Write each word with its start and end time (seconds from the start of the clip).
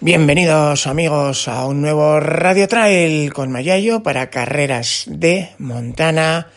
Bienvenidos 0.00 0.86
amigos 0.86 1.48
a 1.48 1.64
un 1.64 1.80
nuevo 1.80 2.20
Radio 2.20 2.68
Trail 2.68 3.32
con 3.32 3.50
Mayayo 3.50 4.02
para 4.02 4.28
carreras 4.28 5.04
de 5.06 5.54
Montana 5.56 6.48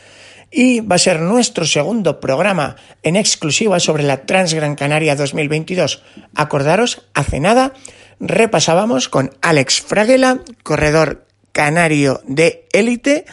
y 0.51 0.81
va 0.81 0.97
a 0.97 0.99
ser 0.99 1.21
nuestro 1.21 1.65
segundo 1.65 2.19
programa 2.19 2.75
en 3.01 3.15
exclusiva 3.15 3.79
sobre 3.79 4.03
la 4.03 4.25
Transgran 4.25 4.75
Canaria 4.75 5.15
2022. 5.15 6.03
Acordaros, 6.35 7.07
hace 7.13 7.39
nada 7.39 7.73
repasábamos 8.19 9.07
con 9.07 9.31
Alex 9.41 9.79
Fraguela, 9.81 10.41
corredor 10.63 11.25
canario 11.53 12.21
de 12.25 12.67
élite, 12.73 13.23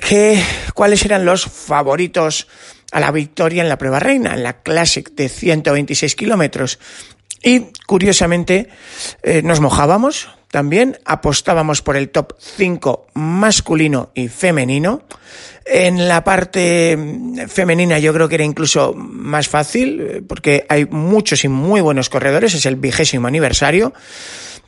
que 0.00 0.42
cuáles 0.74 1.04
eran 1.04 1.24
los 1.24 1.44
favoritos 1.44 2.48
a 2.90 3.00
la 3.00 3.12
victoria 3.12 3.62
en 3.62 3.68
la 3.68 3.78
prueba 3.78 4.00
reina, 4.00 4.34
en 4.34 4.42
la 4.42 4.62
Classic 4.62 5.08
de 5.10 5.28
126 5.28 6.16
kilómetros. 6.16 6.78
Y 7.42 7.66
curiosamente 7.86 8.68
eh, 9.22 9.42
nos 9.42 9.60
mojábamos 9.60 10.28
también, 10.50 10.98
apostábamos 11.04 11.82
por 11.82 11.96
el 11.96 12.10
top 12.10 12.32
5 12.38 13.08
masculino 13.14 14.10
y 14.14 14.28
femenino. 14.28 15.02
En 15.64 16.08
la 16.08 16.22
parte 16.22 16.96
mm, 16.96 17.48
femenina 17.48 17.98
yo 17.98 18.14
creo 18.14 18.28
que 18.28 18.36
era 18.36 18.44
incluso 18.44 18.94
más 18.94 19.48
fácil 19.48 20.00
eh, 20.00 20.22
porque 20.26 20.64
hay 20.68 20.86
muchos 20.86 21.44
y 21.44 21.48
muy 21.48 21.80
buenos 21.80 22.08
corredores, 22.08 22.54
es 22.54 22.66
el 22.66 22.76
vigésimo 22.76 23.26
aniversario, 23.26 23.92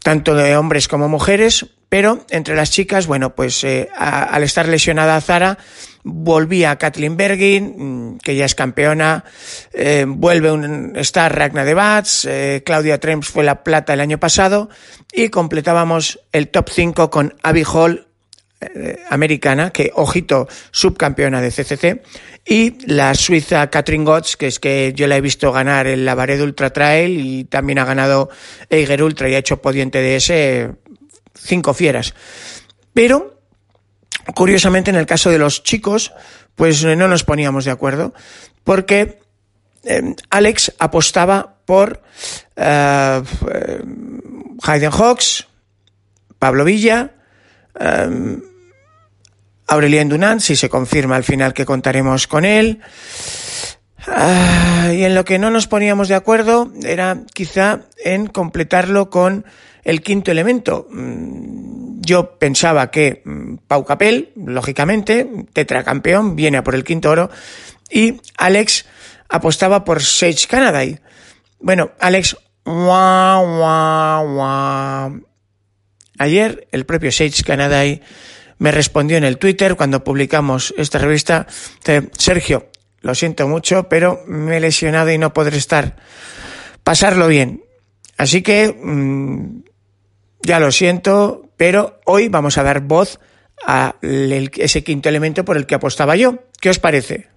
tanto 0.09 0.35
de 0.35 0.57
hombres 0.57 0.89
como 0.89 1.07
mujeres, 1.07 1.67
pero 1.91 2.25
entre 2.31 2.57
las 2.57 2.71
chicas, 2.71 3.07
bueno, 3.07 3.35
pues 3.35 3.63
eh, 3.63 3.91
al 3.95 4.43
estar 4.43 4.67
lesionada 4.67 5.21
Zara, 5.21 5.59
volvía 6.03 6.77
Kathleen 6.77 7.19
Bergin, 7.19 8.15
mm, 8.15 8.19
que 8.21 8.35
ya 8.35 8.47
es 8.47 8.55
campeona, 8.55 9.25
eh, 9.75 10.07
vuelve 10.09 10.51
un 10.51 10.95
star 10.97 11.37
Ragna 11.37 11.63
de 11.63 11.75
Bats, 11.75 12.25
eh, 12.25 12.63
Claudia 12.65 12.99
Trems 12.99 13.29
fue 13.29 13.45
la 13.45 13.63
plata 13.63 13.93
el 13.93 14.01
año 14.01 14.17
pasado, 14.17 14.71
y 15.13 15.29
completábamos 15.29 16.21
el 16.33 16.49
top 16.49 16.71
5 16.71 17.11
con 17.11 17.35
Abby 17.43 17.65
Hall, 17.71 18.08
americana, 19.09 19.71
que, 19.71 19.93
ojito, 19.95 20.49
subcampeona 20.71 21.41
de 21.41 21.51
CCC, 21.51 22.03
y 22.45 22.79
la 22.87 23.15
suiza 23.15 23.69
Katrin 23.69 24.05
Gotts, 24.05 24.37
que 24.37 24.47
es 24.47 24.59
que 24.59 24.93
yo 24.95 25.07
la 25.07 25.17
he 25.17 25.21
visto 25.21 25.53
ganar 25.53 25.87
el 25.87 26.05
Lavared 26.05 26.41
Ultra 26.41 26.71
Trail 26.71 27.21
y 27.21 27.45
también 27.45 27.79
ha 27.79 27.85
ganado 27.85 28.31
Eiger 28.71 29.03
Ultra 29.03 29.29
y 29.29 29.35
ha 29.35 29.39
hecho 29.39 29.61
podiente 29.61 30.01
de 30.01 30.17
ese 30.17 30.71
cinco 31.35 31.75
fieras. 31.75 32.15
Pero, 32.95 33.41
curiosamente, 34.35 34.91
en 34.91 34.97
el 34.97 35.07
caso 35.07 35.31
de 35.31 35.39
los 35.39 35.63
chicos, 35.63 36.13
pues 36.55 36.83
no 36.85 37.07
nos 37.07 37.23
poníamos 37.23 37.65
de 37.67 37.71
acuerdo, 37.71 38.15
porque 38.65 39.21
eh, 39.85 40.15
Alex 40.31 40.75
apostaba 40.79 41.59
por 41.65 42.03
eh, 42.57 43.23
Hayden 44.63 44.91
Hawks, 44.91 45.47
Pablo 46.39 46.65
Villa, 46.65 47.13
eh, 47.79 48.39
Aurelien 49.69 50.09
Dunant, 50.09 50.41
si 50.41 50.57
se 50.57 50.69
confirma 50.69 51.17
al 51.17 51.25
final 51.25 51.53
que 51.53 51.67
contaremos 51.67 52.27
con 52.27 52.45
él. 52.45 52.81
y 54.07 55.05
en 55.05 55.15
lo 55.15 55.25
que 55.25 55.39
no 55.39 55.51
nos 55.51 55.67
poníamos 55.67 56.09
de 56.09 56.15
acuerdo 56.15 56.73
era 56.83 57.19
quizá 57.35 57.83
en 58.03 58.27
completarlo 58.27 59.11
con 59.11 59.45
el 59.85 60.03
quinto 60.03 60.31
elemento. 60.31 60.87
Mm, 60.91 62.01
yo 62.01 62.39
pensaba 62.39 62.91
que 62.91 63.23
mm, 63.25 63.57
Pau 63.67 63.85
Capel, 63.85 64.33
lógicamente, 64.37 65.29
tetracampeón, 65.53 66.37
viene 66.37 66.59
a 66.59 66.65
por 66.65 66.75
el 66.75 66.85
quinto 66.85 67.11
oro, 67.11 67.31
y 67.91 68.21
Alex 68.37 68.87
apostaba 69.29 69.85
por 69.85 70.03
Sage 70.03 70.47
Canada. 70.49 70.83
Bueno, 71.61 71.91
Alex, 71.99 72.37
Ayer 76.19 76.69
el 76.73 76.87
propio 76.87 77.13
Sage 77.13 77.43
Canada 77.45 77.83
me 78.59 78.73
respondió 78.73 79.17
en 79.17 79.25
el 79.25 79.39
Twitter 79.39 79.77
cuando 79.77 80.05
publicamos 80.05 80.75
esta 80.77 80.99
revista, 80.99 81.47
Sergio, 82.17 82.71
lo 83.01 83.15
siento 83.15 83.47
mucho, 83.49 83.89
pero 83.89 84.23
me 84.27 84.57
he 84.57 84.61
lesionado 84.61 85.11
y 85.11 85.19
no 85.19 85.33
podré 85.33 85.57
estar. 85.57 85.97
Pasarlo 86.83 87.29
bien. 87.29 87.63
Así 88.17 88.43
que 88.43 88.73
mm, 88.73 89.63
ya 90.43 90.59
lo 90.59 90.73
siento, 90.73 91.51
pero 91.57 92.01
hoy 92.05 92.29
vamos 92.29 92.59
a 92.59 92.65
dar 92.65 92.81
voz 92.81 93.21
a 93.67 93.97
ese 94.03 94.85
quinto 94.85 95.09
elemento 95.09 95.45
por 95.45 95.57
el 95.57 95.67
que 95.67 95.77
apostaba 95.77 96.17
yo. 96.17 96.45
¿Qué 96.61 96.71
os 96.71 96.79
parece? 96.79 97.29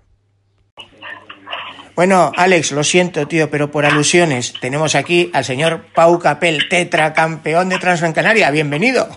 Bueno, 1.95 2.31
Alex, 2.35 2.71
lo 2.71 2.83
siento, 2.83 3.27
tío, 3.27 3.51
pero 3.51 3.69
por 3.69 3.85
alusiones 3.85 4.53
tenemos 4.59 4.95
aquí 4.95 5.29
al 5.33 5.45
señor 5.45 5.85
Pau 5.93 6.17
Capel, 6.19 6.67
tetracampeón 6.69 7.69
de 7.69 7.77
Transgran 7.77 8.13
Canaria. 8.13 8.49
Bienvenido. 8.49 9.07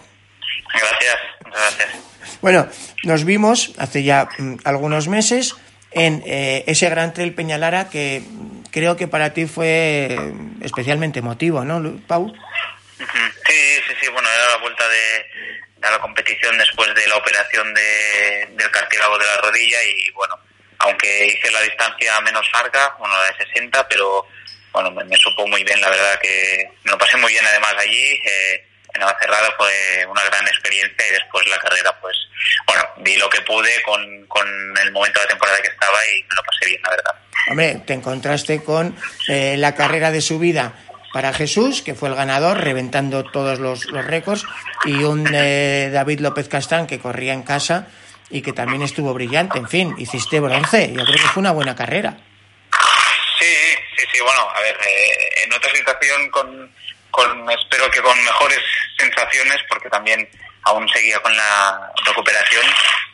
Gracias, 0.73 1.17
gracias. 1.61 2.15
Bueno, 2.41 2.69
nos 3.05 3.25
vimos 3.25 3.73
hace 3.79 4.03
ya 4.03 4.29
mm, 4.39 4.57
algunos 4.65 5.09
meses 5.09 5.55
en 5.93 6.23
eh, 6.27 6.65
ese 6.67 6.89
Gran 6.91 7.15
Trail 7.15 7.35
Peñalara 7.35 7.89
que 7.89 8.23
creo 8.71 8.97
que 8.97 9.09
para 9.09 9.33
ti 9.33 9.47
fue 9.47 10.19
especialmente 10.61 11.21
emotivo, 11.21 11.65
¿no, 11.65 12.01
Pau? 12.07 12.35
Sí, 12.99 13.81
sí, 13.87 13.95
sí, 14.01 14.09
bueno, 14.09 14.29
era 14.29 14.49
la 14.51 14.57
vuelta 14.59 14.85
de, 14.89 15.27
la 15.81 15.99
competición 16.01 16.57
después 16.59 16.95
de 16.95 17.07
la 17.07 17.17
operación 17.17 17.73
de, 17.75 18.49
del 18.53 18.71
cartílago 18.71 19.19
de 19.19 19.27
la 19.27 19.37
rodilla 19.37 19.79
y 19.85 20.11
bueno, 20.11 20.35
aunque 20.79 21.27
hice 21.27 21.51
la 21.51 21.61
distancia 21.61 22.21
menos 22.23 22.47
larga, 22.53 22.97
bueno, 22.99 23.15
la 23.17 23.27
de 23.27 23.47
60, 23.47 23.89
pero 23.89 24.27
bueno, 24.73 24.91
me, 24.91 25.17
supo 25.17 25.47
muy 25.47 25.63
bien, 25.63 25.81
la 25.81 25.91
verdad 25.91 26.19
que 26.21 26.69
me 26.83 26.91
lo 26.91 26.99
pasé 26.99 27.17
muy 27.17 27.33
bien 27.33 27.47
además 27.47 27.75
allí. 27.79 28.21
Eh, 28.25 28.67
en 28.95 29.01
Navacerrada 29.01 29.53
fue 29.57 30.07
una 30.09 30.23
gran 30.25 30.47
experiencia 30.47 31.09
y 31.09 31.13
después 31.13 31.47
la 31.49 31.59
carrera, 31.59 31.97
pues, 32.01 32.17
bueno, 32.67 32.83
vi 32.99 33.17
lo 33.17 33.29
que 33.29 33.41
pude 33.43 33.83
con, 33.83 34.27
con 34.27 34.47
el 34.83 34.93
momento 34.93 35.21
de 35.21 35.27
la 35.27 35.31
temporada 35.31 35.61
que 35.61 35.69
estaba 35.69 35.99
y 36.13 36.23
me 36.23 36.35
lo 36.37 36.43
pasé 36.43 36.67
bien, 36.67 36.81
la 36.83 36.91
verdad. 36.91 37.15
Hombre, 37.51 37.83
te 37.87 37.93
encontraste 37.93 38.63
con 38.63 38.97
eh, 39.29 39.57
la 39.59 39.75
carrera 39.75 40.11
de 40.11 40.21
su 40.21 40.39
vida 40.39 40.73
para 41.13 41.33
Jesús, 41.33 41.83
que 41.83 41.95
fue 41.95 42.09
el 42.09 42.15
ganador, 42.15 42.59
reventando 42.59 43.25
todos 43.25 43.59
los, 43.59 43.87
récords, 43.87 44.45
y 44.85 45.05
un 45.05 45.29
eh, 45.33 45.91
David 45.93 46.21
López 46.21 46.49
Castán 46.49 46.87
que 46.87 46.99
corría 46.99 47.33
en 47.33 47.43
casa 47.43 47.87
y 48.31 48.43
que 48.43 48.53
también 48.53 48.83
estuvo 48.83 49.13
brillante. 49.15 49.59
En 49.59 49.69
fin, 49.69 49.95
hiciste 49.99 50.41
bronce. 50.41 50.93
Yo 50.93 51.05
creo 51.05 51.17
que 51.17 51.29
fue 51.29 51.41
una 51.41 51.53
buena 51.53 51.77
carrera. 51.77 52.17
Sí, 53.39 53.55
sí, 53.97 54.07
sí. 54.13 54.21
Bueno, 54.21 54.49
a 54.55 54.61
ver, 54.61 54.77
eh, 54.87 55.43
en 55.45 55.53
otra 55.53 55.71
situación 55.75 56.31
con, 56.31 56.75
con, 57.11 57.51
espero 57.51 57.91
que 57.91 58.03
con 58.03 58.23
mejores 58.25 58.61
sensaciones, 58.99 59.59
porque 59.69 59.89
también 59.89 60.29
aún 60.65 60.89
seguía 60.89 61.21
con 61.21 61.37
la 61.37 61.93
recuperación, 62.07 62.65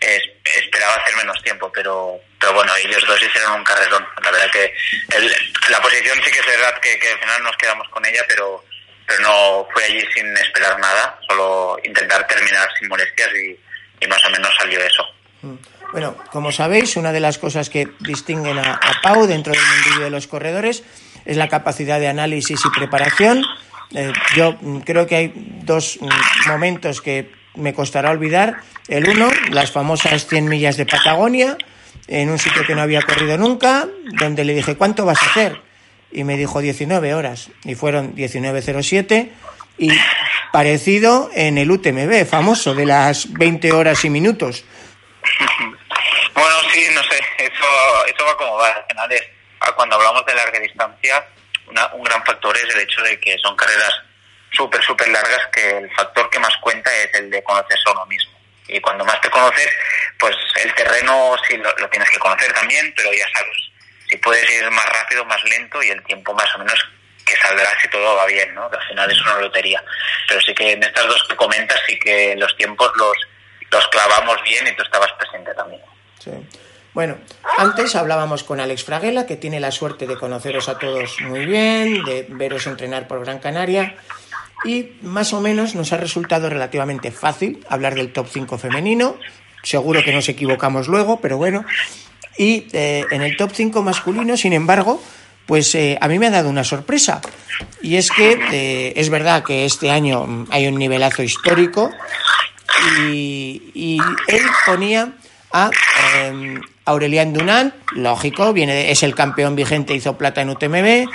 esperaba 0.00 0.94
hacer 0.94 1.16
menos 1.16 1.42
tiempo, 1.42 1.70
pero, 1.72 2.20
pero 2.38 2.52
bueno, 2.54 2.74
ellos 2.76 3.04
dos 3.06 3.22
hicieron 3.22 3.52
un 3.52 3.64
carrerón. 3.64 4.06
La 4.22 4.30
verdad 4.30 4.50
que 4.50 4.72
la 5.68 5.80
posición 5.80 6.18
sí 6.24 6.30
que 6.30 6.38
es 6.38 6.46
verdad 6.46 6.78
que, 6.80 6.92
al 6.92 7.18
final 7.18 7.42
nos 7.42 7.56
quedamos 7.56 7.88
con 7.88 8.04
ella, 8.06 8.24
pero, 8.28 8.64
pero 9.06 9.20
no 9.20 9.68
fue 9.72 9.84
allí 9.84 10.00
sin 10.14 10.36
esperar 10.36 10.78
nada, 10.78 11.18
solo 11.28 11.76
intentar 11.82 12.26
terminar 12.26 12.68
sin 12.78 12.88
molestias 12.88 13.30
y, 13.34 14.06
más 14.06 14.24
o 14.24 14.30
menos 14.30 14.54
salió 14.58 14.80
eso. 14.80 15.06
Mm. 15.42 15.56
Bueno, 15.92 16.16
como 16.30 16.52
sabéis, 16.52 16.96
una 16.96 17.12
de 17.12 17.20
las 17.20 17.38
cosas 17.38 17.68
que 17.68 17.88
distinguen 18.00 18.58
a, 18.58 18.80
Pau 19.02 19.26
dentro 19.26 19.52
del 19.52 19.62
mundillo 19.62 20.04
de 20.04 20.10
los 20.10 20.26
corredores 20.26 20.84
es 21.24 21.36
la 21.36 21.48
capacidad 21.48 21.98
de 21.98 22.08
análisis 22.08 22.60
y 22.64 22.78
preparación. 22.78 23.44
Eh, 23.92 24.12
yo 24.36 24.56
mm, 24.60 24.78
creo 24.80 25.06
que 25.06 25.16
hay 25.16 25.32
dos 25.64 25.98
mm, 26.00 26.48
momentos 26.48 27.00
que 27.00 27.32
me 27.56 27.74
costará 27.74 28.10
olvidar. 28.10 28.60
El 28.88 29.08
uno, 29.08 29.28
las 29.50 29.72
famosas 29.72 30.26
100 30.26 30.48
millas 30.48 30.76
de 30.76 30.86
Patagonia, 30.86 31.56
en 32.06 32.30
un 32.30 32.38
sitio 32.38 32.64
que 32.64 32.74
no 32.74 32.82
había 32.82 33.02
corrido 33.02 33.36
nunca, 33.36 33.88
donde 34.20 34.44
le 34.44 34.54
dije, 34.54 34.76
¿cuánto 34.76 35.04
vas 35.04 35.22
a 35.22 35.26
hacer? 35.26 35.60
Y 36.12 36.24
me 36.24 36.36
dijo 36.36 36.60
19 36.60 37.14
horas, 37.14 37.50
y 37.64 37.74
fueron 37.74 38.14
19.07, 38.14 39.30
y 39.78 39.90
parecido 40.52 41.30
en 41.34 41.58
el 41.58 41.70
UTMB, 41.70 42.26
famoso, 42.26 42.74
de 42.74 42.86
las 42.86 43.32
20 43.32 43.72
horas 43.72 44.04
y 44.04 44.10
minutos. 44.10 44.64
Bueno, 46.40 46.56
sí, 46.72 46.86
no 46.94 47.02
sé, 47.02 47.20
eso, 47.36 48.06
eso 48.06 48.24
va 48.24 48.36
como 48.38 48.56
va. 48.56 48.68
Al 48.68 48.86
final 48.88 49.12
es, 49.12 49.22
cuando 49.76 49.96
hablamos 49.96 50.24
de 50.24 50.34
larga 50.34 50.58
distancia, 50.58 51.26
un 51.92 52.02
gran 52.02 52.24
factor 52.24 52.56
es 52.56 52.74
el 52.74 52.80
hecho 52.80 53.02
de 53.02 53.20
que 53.20 53.36
son 53.38 53.54
carreras 53.56 53.92
súper, 54.52 54.82
súper 54.82 55.08
largas 55.08 55.46
que 55.52 55.78
el 55.78 55.94
factor 55.94 56.30
que 56.30 56.38
más 56.38 56.56
cuenta 56.62 56.90
es 56.96 57.12
el 57.14 57.30
de 57.30 57.42
conocerse 57.42 57.82
a 57.86 57.92
uno 57.92 58.06
mismo. 58.06 58.32
Y 58.68 58.80
cuando 58.80 59.04
más 59.04 59.20
te 59.20 59.28
conoces, 59.28 59.68
pues 60.18 60.34
el 60.64 60.74
terreno 60.74 61.36
sí 61.46 61.58
lo, 61.58 61.74
tienes 61.90 62.08
que 62.08 62.18
conocer 62.18 62.50
también, 62.54 62.90
pero 62.96 63.12
ya 63.12 63.28
sabes, 63.34 63.56
si 64.08 64.16
puedes 64.16 64.48
ir 64.50 64.70
más 64.70 64.86
rápido, 64.86 65.26
más 65.26 65.44
lento 65.44 65.82
y 65.82 65.90
el 65.90 66.02
tiempo 66.04 66.32
más 66.32 66.54
o 66.54 66.58
menos 66.58 66.88
que 67.26 67.36
saldrá 67.36 67.68
si 67.82 67.88
todo 67.88 68.16
va 68.16 68.24
bien, 68.24 68.54
¿no? 68.54 68.70
Que 68.70 68.78
al 68.78 68.88
final 68.88 69.10
es 69.10 69.20
una 69.20 69.40
lotería. 69.40 69.84
Pero 70.26 70.40
sí 70.40 70.54
que 70.54 70.72
en 70.72 70.82
estas 70.82 71.06
dos 71.06 71.22
que 71.28 71.36
comentas 71.36 71.80
sí 71.86 71.98
que 71.98 72.34
los 72.36 72.56
tiempos 72.56 72.90
los, 72.96 73.16
los 73.70 73.88
clavamos 73.88 74.42
bien 74.42 74.66
y 74.66 74.72
tú 74.72 74.82
estabas 74.82 75.12
presente 75.12 75.52
también. 75.54 75.82
Sí. 76.22 76.30
Bueno, 76.92 77.16
antes 77.56 77.94
hablábamos 77.94 78.42
con 78.42 78.58
Alex 78.58 78.84
Fraguela, 78.84 79.24
que 79.26 79.36
tiene 79.36 79.60
la 79.60 79.70
suerte 79.70 80.06
de 80.06 80.16
conoceros 80.16 80.68
a 80.68 80.78
todos 80.78 81.20
muy 81.20 81.46
bien, 81.46 82.04
de 82.04 82.26
veros 82.28 82.66
entrenar 82.66 83.06
por 83.06 83.20
Gran 83.20 83.38
Canaria, 83.38 83.94
y 84.64 84.92
más 85.02 85.32
o 85.32 85.40
menos 85.40 85.74
nos 85.74 85.92
ha 85.92 85.96
resultado 85.96 86.50
relativamente 86.50 87.12
fácil 87.12 87.64
hablar 87.68 87.94
del 87.94 88.12
top 88.12 88.26
5 88.28 88.58
femenino. 88.58 89.16
Seguro 89.62 90.02
que 90.04 90.12
nos 90.12 90.28
equivocamos 90.28 90.88
luego, 90.88 91.20
pero 91.20 91.36
bueno. 91.36 91.64
Y 92.36 92.66
eh, 92.72 93.04
en 93.10 93.22
el 93.22 93.36
top 93.36 93.52
5 93.54 93.82
masculino, 93.82 94.36
sin 94.36 94.52
embargo, 94.52 95.00
pues 95.46 95.74
eh, 95.74 95.96
a 96.00 96.08
mí 96.08 96.18
me 96.18 96.26
ha 96.26 96.30
dado 96.30 96.48
una 96.50 96.64
sorpresa. 96.64 97.20
Y 97.82 97.96
es 97.96 98.10
que 98.10 98.38
eh, 98.52 98.92
es 98.96 99.10
verdad 99.10 99.44
que 99.44 99.64
este 99.64 99.90
año 99.90 100.46
hay 100.50 100.66
un 100.66 100.76
nivelazo 100.76 101.22
histórico 101.22 101.90
y, 103.08 103.70
y 103.74 103.98
él 104.26 104.42
ponía 104.66 105.12
a 105.52 105.70
em, 106.24 106.60
Aurelian 106.84 107.32
Dunant, 107.32 107.74
lógico, 107.92 108.52
viene, 108.52 108.90
es 108.90 109.02
el 109.02 109.14
campeón 109.14 109.56
vigente, 109.56 109.94
hizo 109.94 110.16
plata 110.16 110.40
en 110.42 110.50
UTMB, 110.50 111.08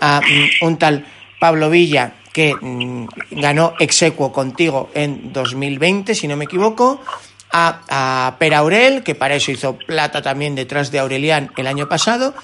a 0.00 0.20
mm, 0.20 0.64
un 0.66 0.78
tal 0.78 1.06
Pablo 1.38 1.70
Villa, 1.70 2.14
que 2.32 2.54
mm, 2.54 3.06
ganó 3.32 3.74
exequo 3.78 4.32
contigo 4.32 4.90
en 4.94 5.32
2020, 5.32 6.14
si 6.14 6.28
no 6.28 6.36
me 6.36 6.44
equivoco, 6.44 7.00
a, 7.52 7.80
a 7.88 8.36
Per 8.38 8.54
Aurel, 8.54 9.02
que 9.02 9.14
para 9.14 9.34
eso 9.34 9.50
hizo 9.50 9.76
plata 9.76 10.22
también 10.22 10.54
detrás 10.54 10.90
de 10.90 11.00
Aurelian 11.00 11.50
el 11.56 11.66
año 11.66 11.88
pasado, 11.88 12.34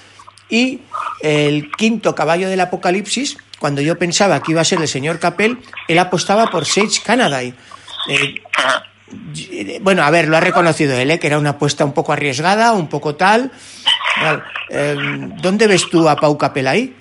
y 0.49 0.79
el 1.21 1.71
quinto 1.71 2.15
caballo 2.15 2.49
del 2.49 2.61
apocalipsis, 2.61 3.37
cuando 3.59 3.81
yo 3.81 3.97
pensaba 3.97 4.41
que 4.41 4.51
iba 4.51 4.61
a 4.61 4.65
ser 4.65 4.79
el 4.81 4.87
señor 4.87 5.19
Capel, 5.19 5.59
él 5.87 5.99
apostaba 5.99 6.47
por 6.47 6.65
Sage 6.65 7.01
Canada. 7.03 7.41
Eh, 7.41 7.55
bueno, 9.81 10.03
a 10.03 10.09
ver, 10.09 10.27
lo 10.27 10.37
ha 10.37 10.41
reconocido 10.41 10.97
él, 10.97 11.11
¿eh? 11.11 11.19
que 11.19 11.27
era 11.27 11.37
una 11.37 11.51
apuesta 11.51 11.85
un 11.85 11.93
poco 11.93 12.11
arriesgada, 12.11 12.73
un 12.73 12.89
poco 12.89 13.15
tal. 13.15 13.51
Em, 14.69 15.35
¿Dónde 15.37 15.67
ves 15.67 15.89
tú 15.89 16.09
a 16.09 16.15
Pau 16.17 16.37
Capel 16.37 16.67
ahí? 16.67 16.95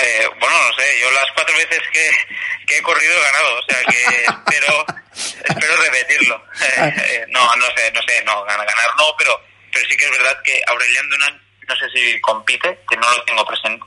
Eh, 0.00 0.26
bueno, 0.40 0.56
no 0.56 0.74
sé, 0.76 1.00
yo 1.00 1.10
las 1.10 1.26
cuatro 1.34 1.54
veces 1.56 1.80
que, 1.92 2.76
he 2.76 2.82
corrido 2.82 3.12
he 3.12 3.22
ganado, 3.22 3.58
o 3.58 3.62
sea 3.68 3.84
que 3.84 4.24
espero, 4.24 4.86
espero 5.44 5.76
repetirlo. 5.82 6.42
Ah. 6.78 6.90
no, 7.28 7.56
no 7.56 7.66
sé, 7.76 7.92
no 7.92 8.00
sé, 8.02 8.24
no, 8.24 8.44
ganar 8.44 8.66
no, 8.96 9.14
pero, 9.18 9.40
pero 9.72 9.86
sí 9.88 9.96
que 9.96 10.04
es 10.06 10.10
verdad 10.10 10.40
que 10.42 10.62
Aurelian 10.66 11.10
Dunan, 11.10 11.42
no 11.68 11.76
sé 11.76 11.90
si 11.94 12.20
compite, 12.20 12.78
que 12.88 12.96
no 12.96 13.10
lo 13.10 13.22
tengo 13.24 13.44
presente, 13.44 13.84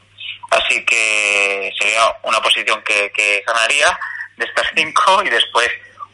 así 0.52 0.86
que 0.86 1.72
sería 1.80 2.16
una 2.24 2.42
posición 2.42 2.84
que, 2.84 3.12
que 3.12 3.44
ganaría 3.48 4.00
de 4.38 4.46
estas 4.46 4.68
cinco 4.76 5.24
y 5.24 5.30
después 5.30 5.70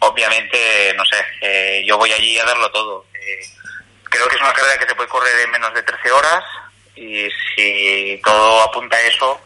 obviamente, 0.07 0.93
no 0.95 1.03
sé, 1.05 1.17
eh, 1.41 1.83
yo 1.85 1.97
voy 1.97 2.11
allí 2.11 2.37
a 2.39 2.45
darlo 2.45 2.71
todo. 2.71 3.05
Eh, 3.13 3.45
creo 4.03 4.27
que 4.27 4.35
es 4.35 4.41
una 4.41 4.53
carrera 4.53 4.77
que 4.77 4.87
se 4.87 4.95
puede 4.95 5.09
correr 5.09 5.39
en 5.43 5.51
menos 5.51 5.73
de 5.73 5.83
13 5.83 6.11
horas 6.11 6.43
y 6.95 7.27
si 7.55 8.21
todo 8.23 8.61
apunta 8.63 8.95
a 8.95 9.01
eso, 9.01 9.41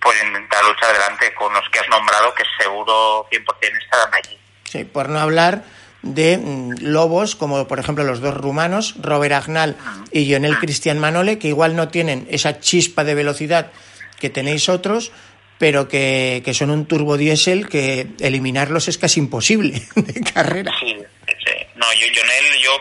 pues 0.00 0.22
intentar 0.24 0.64
luchar 0.64 0.90
adelante 0.90 1.34
con 1.34 1.52
los 1.52 1.68
que 1.70 1.80
has 1.80 1.88
nombrado, 1.88 2.34
que 2.34 2.44
seguro 2.58 3.26
100% 3.30 3.82
estarán 3.82 4.14
allí. 4.14 4.38
Sí, 4.64 4.84
por 4.84 5.08
no 5.08 5.18
hablar 5.18 5.64
de 6.02 6.36
mm, 6.36 6.74
lobos 6.80 7.34
como 7.34 7.66
por 7.66 7.78
ejemplo 7.78 8.04
los 8.04 8.20
dos 8.20 8.34
rumanos, 8.34 8.94
Robert 9.00 9.34
Agnal 9.34 9.76
y 10.12 10.26
Lionel 10.26 10.58
Cristian 10.58 10.98
Manole, 10.98 11.38
que 11.38 11.48
igual 11.48 11.76
no 11.76 11.88
tienen 11.88 12.26
esa 12.30 12.60
chispa 12.60 13.04
de 13.04 13.14
velocidad 13.14 13.72
que 14.20 14.30
tenéis 14.30 14.68
otros, 14.68 15.12
pero 15.64 15.88
que, 15.88 16.42
que 16.44 16.52
son 16.52 16.68
un 16.68 16.84
turbodiesel 16.84 17.70
que 17.70 18.06
eliminarlos 18.20 18.86
es 18.86 18.98
casi 18.98 19.18
imposible 19.18 19.80
de 19.96 20.20
carrera. 20.20 20.70
Sí, 20.78 20.92
no, 21.76 21.90
yo, 21.94 22.06
Jonel, 22.14 22.58
yo, 22.60 22.76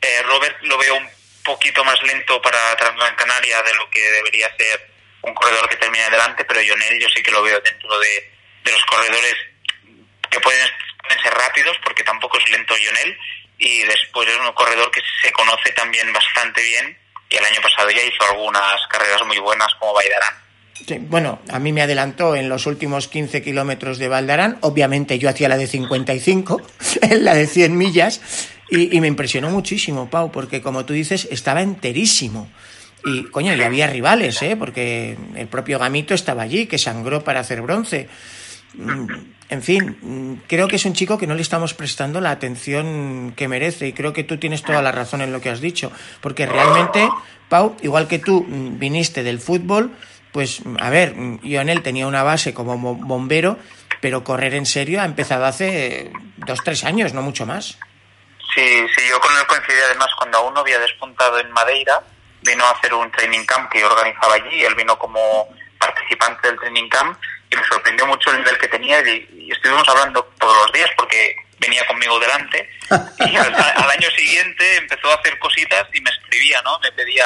eh, 0.00 0.22
Robert 0.22 0.56
lo 0.62 0.78
veo 0.78 0.96
un 0.96 1.06
poquito 1.44 1.84
más 1.84 2.02
lento 2.02 2.40
para 2.40 2.74
Transgran 2.78 3.14
Canaria 3.16 3.60
de 3.60 3.74
lo 3.74 3.90
que 3.90 4.00
debería 4.00 4.48
ser 4.56 4.80
un 5.20 5.34
corredor 5.34 5.68
que 5.68 5.76
termine 5.76 6.04
adelante, 6.04 6.46
pero 6.46 6.60
Jonel 6.66 6.98
yo 6.98 7.08
sí 7.14 7.22
que 7.22 7.32
lo 7.32 7.42
veo 7.42 7.60
dentro 7.60 8.00
de, 8.00 8.32
de 8.64 8.72
los 8.72 8.82
corredores 8.86 9.36
que 10.30 10.40
pueden, 10.40 10.66
ser 11.22 11.34
rápidos, 11.34 11.76
porque 11.84 12.02
tampoco 12.02 12.38
es 12.38 12.50
lento 12.50 12.72
Jonel, 12.72 13.18
y 13.58 13.82
después 13.82 14.26
es 14.26 14.38
un 14.38 14.50
corredor 14.52 14.90
que 14.90 15.02
se 15.20 15.30
conoce 15.32 15.70
también 15.72 16.10
bastante 16.14 16.62
bien, 16.62 16.98
y 17.28 17.36
el 17.36 17.44
año 17.44 17.60
pasado 17.60 17.90
ya 17.90 18.02
hizo 18.02 18.24
algunas 18.24 18.86
carreras 18.86 19.22
muy 19.26 19.36
buenas 19.36 19.68
como 19.74 19.92
Baidarán 19.92 20.41
bueno, 21.08 21.38
a 21.48 21.58
mí 21.58 21.72
me 21.72 21.82
adelantó 21.82 22.34
en 22.34 22.48
los 22.48 22.66
últimos 22.66 23.08
15 23.08 23.42
kilómetros 23.42 23.98
de 23.98 24.08
Valdarán. 24.08 24.58
Obviamente 24.60 25.18
yo 25.18 25.28
hacía 25.28 25.48
la 25.48 25.56
de 25.56 25.66
55, 25.66 26.60
en 27.02 27.24
la 27.24 27.34
de 27.34 27.46
100 27.46 27.76
millas, 27.76 28.20
y, 28.70 29.00
me 29.00 29.06
impresionó 29.06 29.50
muchísimo, 29.50 30.08
Pau, 30.08 30.32
porque 30.32 30.62
como 30.62 30.86
tú 30.86 30.94
dices, 30.94 31.28
estaba 31.30 31.60
enterísimo. 31.60 32.48
Y, 33.04 33.24
coño, 33.24 33.54
y 33.54 33.60
había 33.60 33.86
rivales, 33.86 34.40
¿eh? 34.40 34.56
Porque 34.56 35.18
el 35.34 35.46
propio 35.46 35.78
Gamito 35.78 36.14
estaba 36.14 36.42
allí, 36.42 36.66
que 36.66 36.78
sangró 36.78 37.22
para 37.22 37.40
hacer 37.40 37.60
bronce. 37.60 38.08
Mm, 38.74 39.06
en 39.50 39.62
fin, 39.62 39.96
mm, 40.00 40.34
creo 40.46 40.68
que 40.68 40.76
es 40.76 40.86
un 40.86 40.94
chico 40.94 41.18
que 41.18 41.26
no 41.26 41.34
le 41.34 41.42
estamos 41.42 41.74
prestando 41.74 42.22
la 42.22 42.30
atención 42.30 43.34
que 43.36 43.46
merece 43.46 43.88
y 43.88 43.92
creo 43.92 44.14
que 44.14 44.24
tú 44.24 44.38
tienes 44.38 44.62
toda 44.62 44.80
la 44.80 44.92
razón 44.92 45.20
en 45.20 45.32
lo 45.32 45.42
que 45.42 45.50
has 45.50 45.60
dicho, 45.60 45.92
porque 46.22 46.46
realmente, 46.46 47.06
Pau, 47.50 47.76
igual 47.82 48.08
que 48.08 48.18
tú 48.18 48.46
mm, 48.48 48.78
viniste 48.78 49.22
del 49.22 49.38
fútbol, 49.38 49.92
pues 50.32 50.62
a 50.80 50.90
ver, 50.90 51.14
Lionel 51.42 51.82
tenía 51.82 52.06
una 52.06 52.22
base 52.22 52.54
como 52.54 52.76
bombero, 52.78 53.58
pero 54.00 54.24
correr 54.24 54.54
en 54.54 54.66
serio 54.66 55.00
ha 55.00 55.04
empezado 55.04 55.44
hace 55.44 56.10
dos, 56.38 56.58
tres 56.64 56.84
años, 56.84 57.12
no 57.12 57.22
mucho 57.22 57.46
más. 57.46 57.78
Sí, 58.54 58.86
sí, 58.96 59.02
yo 59.08 59.20
con 59.20 59.36
él 59.36 59.46
coincidí 59.46 59.78
además 59.84 60.08
cuando 60.18 60.38
aún 60.38 60.54
no 60.54 60.60
había 60.60 60.78
despuntado 60.78 61.38
en 61.38 61.50
Madeira, 61.52 62.02
vino 62.42 62.64
a 62.64 62.70
hacer 62.70 62.92
un 62.94 63.10
training 63.12 63.44
camp 63.44 63.70
que 63.70 63.84
organizaba 63.84 64.34
allí, 64.34 64.64
él 64.64 64.74
vino 64.74 64.98
como 64.98 65.48
participante 65.78 66.48
del 66.48 66.58
training 66.58 66.88
camp 66.88 67.18
y 67.50 67.56
me 67.56 67.64
sorprendió 67.64 68.06
mucho 68.06 68.30
el 68.30 68.38
nivel 68.38 68.58
que 68.58 68.68
tenía 68.68 69.00
y, 69.00 69.50
estuvimos 69.50 69.86
hablando 69.88 70.24
todos 70.38 70.56
los 70.64 70.72
días 70.72 70.90
porque 70.96 71.36
venía 71.58 71.86
conmigo 71.86 72.18
delante 72.18 72.68
y 73.18 73.36
al, 73.36 73.54
año 73.54 74.10
siguiente 74.16 74.76
empezó 74.76 75.10
a 75.10 75.14
hacer 75.16 75.38
cositas 75.38 75.86
y 75.92 76.00
me 76.00 76.10
escribía, 76.10 76.60
¿no? 76.62 76.78
Me 76.80 76.90
pedía 76.92 77.24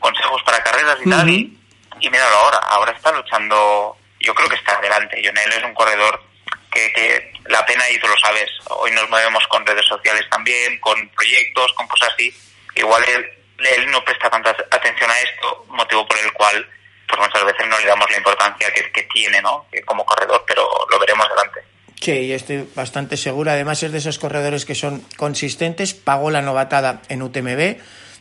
consejos 0.00 0.42
para 0.42 0.62
carreras 0.62 0.98
y 1.04 1.08
tal 1.08 1.30
y 1.30 1.58
y 2.00 2.10
míralo 2.10 2.36
ahora, 2.36 2.58
ahora 2.58 2.92
está 2.92 3.12
luchando, 3.12 3.96
yo 4.20 4.34
creo 4.34 4.48
que 4.48 4.56
está 4.56 4.76
adelante. 4.78 5.22
Jonel 5.24 5.52
es 5.52 5.64
un 5.64 5.74
corredor 5.74 6.22
que, 6.70 6.92
que 6.92 7.32
la 7.46 7.64
pena 7.66 7.88
y 7.90 7.98
tú 7.98 8.06
lo 8.06 8.16
sabes, 8.18 8.50
hoy 8.70 8.90
nos 8.92 9.08
movemos 9.08 9.46
con 9.48 9.66
redes 9.66 9.86
sociales 9.86 10.26
también, 10.30 10.78
con 10.80 11.08
proyectos, 11.10 11.72
con 11.74 11.86
cosas 11.88 12.10
así. 12.14 12.32
Igual 12.74 13.04
él, 13.08 13.26
él 13.58 13.90
no 13.90 14.04
presta 14.04 14.30
tanta 14.30 14.50
atención 14.70 15.10
a 15.10 15.18
esto, 15.20 15.66
motivo 15.68 16.06
por 16.06 16.18
el 16.18 16.32
cual 16.32 16.68
pues 17.08 17.20
muchas 17.20 17.44
veces 17.44 17.66
no 17.68 17.78
le 17.78 17.86
damos 17.86 18.10
la 18.10 18.18
importancia 18.18 18.70
que, 18.72 18.92
que 18.92 19.02
tiene 19.04 19.40
¿no? 19.40 19.66
como 19.86 20.04
corredor, 20.04 20.44
pero 20.46 20.68
lo 20.90 20.98
veremos 20.98 21.26
adelante. 21.26 21.60
Sí, 22.00 22.28
yo 22.28 22.34
estoy 22.36 22.68
bastante 22.74 23.16
seguro. 23.16 23.50
Además 23.50 23.82
es 23.82 23.92
de 23.92 23.98
esos 23.98 24.18
corredores 24.18 24.64
que 24.64 24.74
son 24.74 25.00
consistentes. 25.16 25.94
Pagó 25.94 26.30
la 26.30 26.42
novatada 26.42 27.02
en 27.08 27.22
UTMB, 27.22 27.76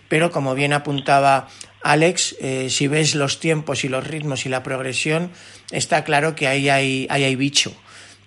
pero 0.07 0.31
como 0.31 0.55
bien 0.55 0.73
apuntaba 0.73 1.47
Alex, 1.83 2.35
eh, 2.39 2.69
si 2.69 2.87
ves 2.87 3.15
los 3.15 3.39
tiempos 3.39 3.83
y 3.83 3.89
los 3.89 4.05
ritmos 4.05 4.45
y 4.45 4.49
la 4.49 4.63
progresión, 4.63 5.31
está 5.71 6.03
claro 6.03 6.35
que 6.35 6.47
ahí 6.47 6.69
hay, 6.69 7.07
ahí 7.09 7.23
hay 7.23 7.35
bicho. 7.35 7.73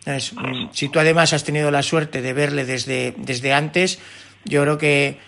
Mm, 0.06 0.68
si 0.72 0.88
tú 0.88 0.98
además 0.98 1.32
has 1.32 1.44
tenido 1.44 1.70
la 1.70 1.82
suerte 1.82 2.22
de 2.22 2.32
verle 2.32 2.64
desde, 2.64 3.14
desde 3.18 3.52
antes, 3.52 3.98
yo 4.44 4.62
creo 4.62 4.78
que 4.78 5.18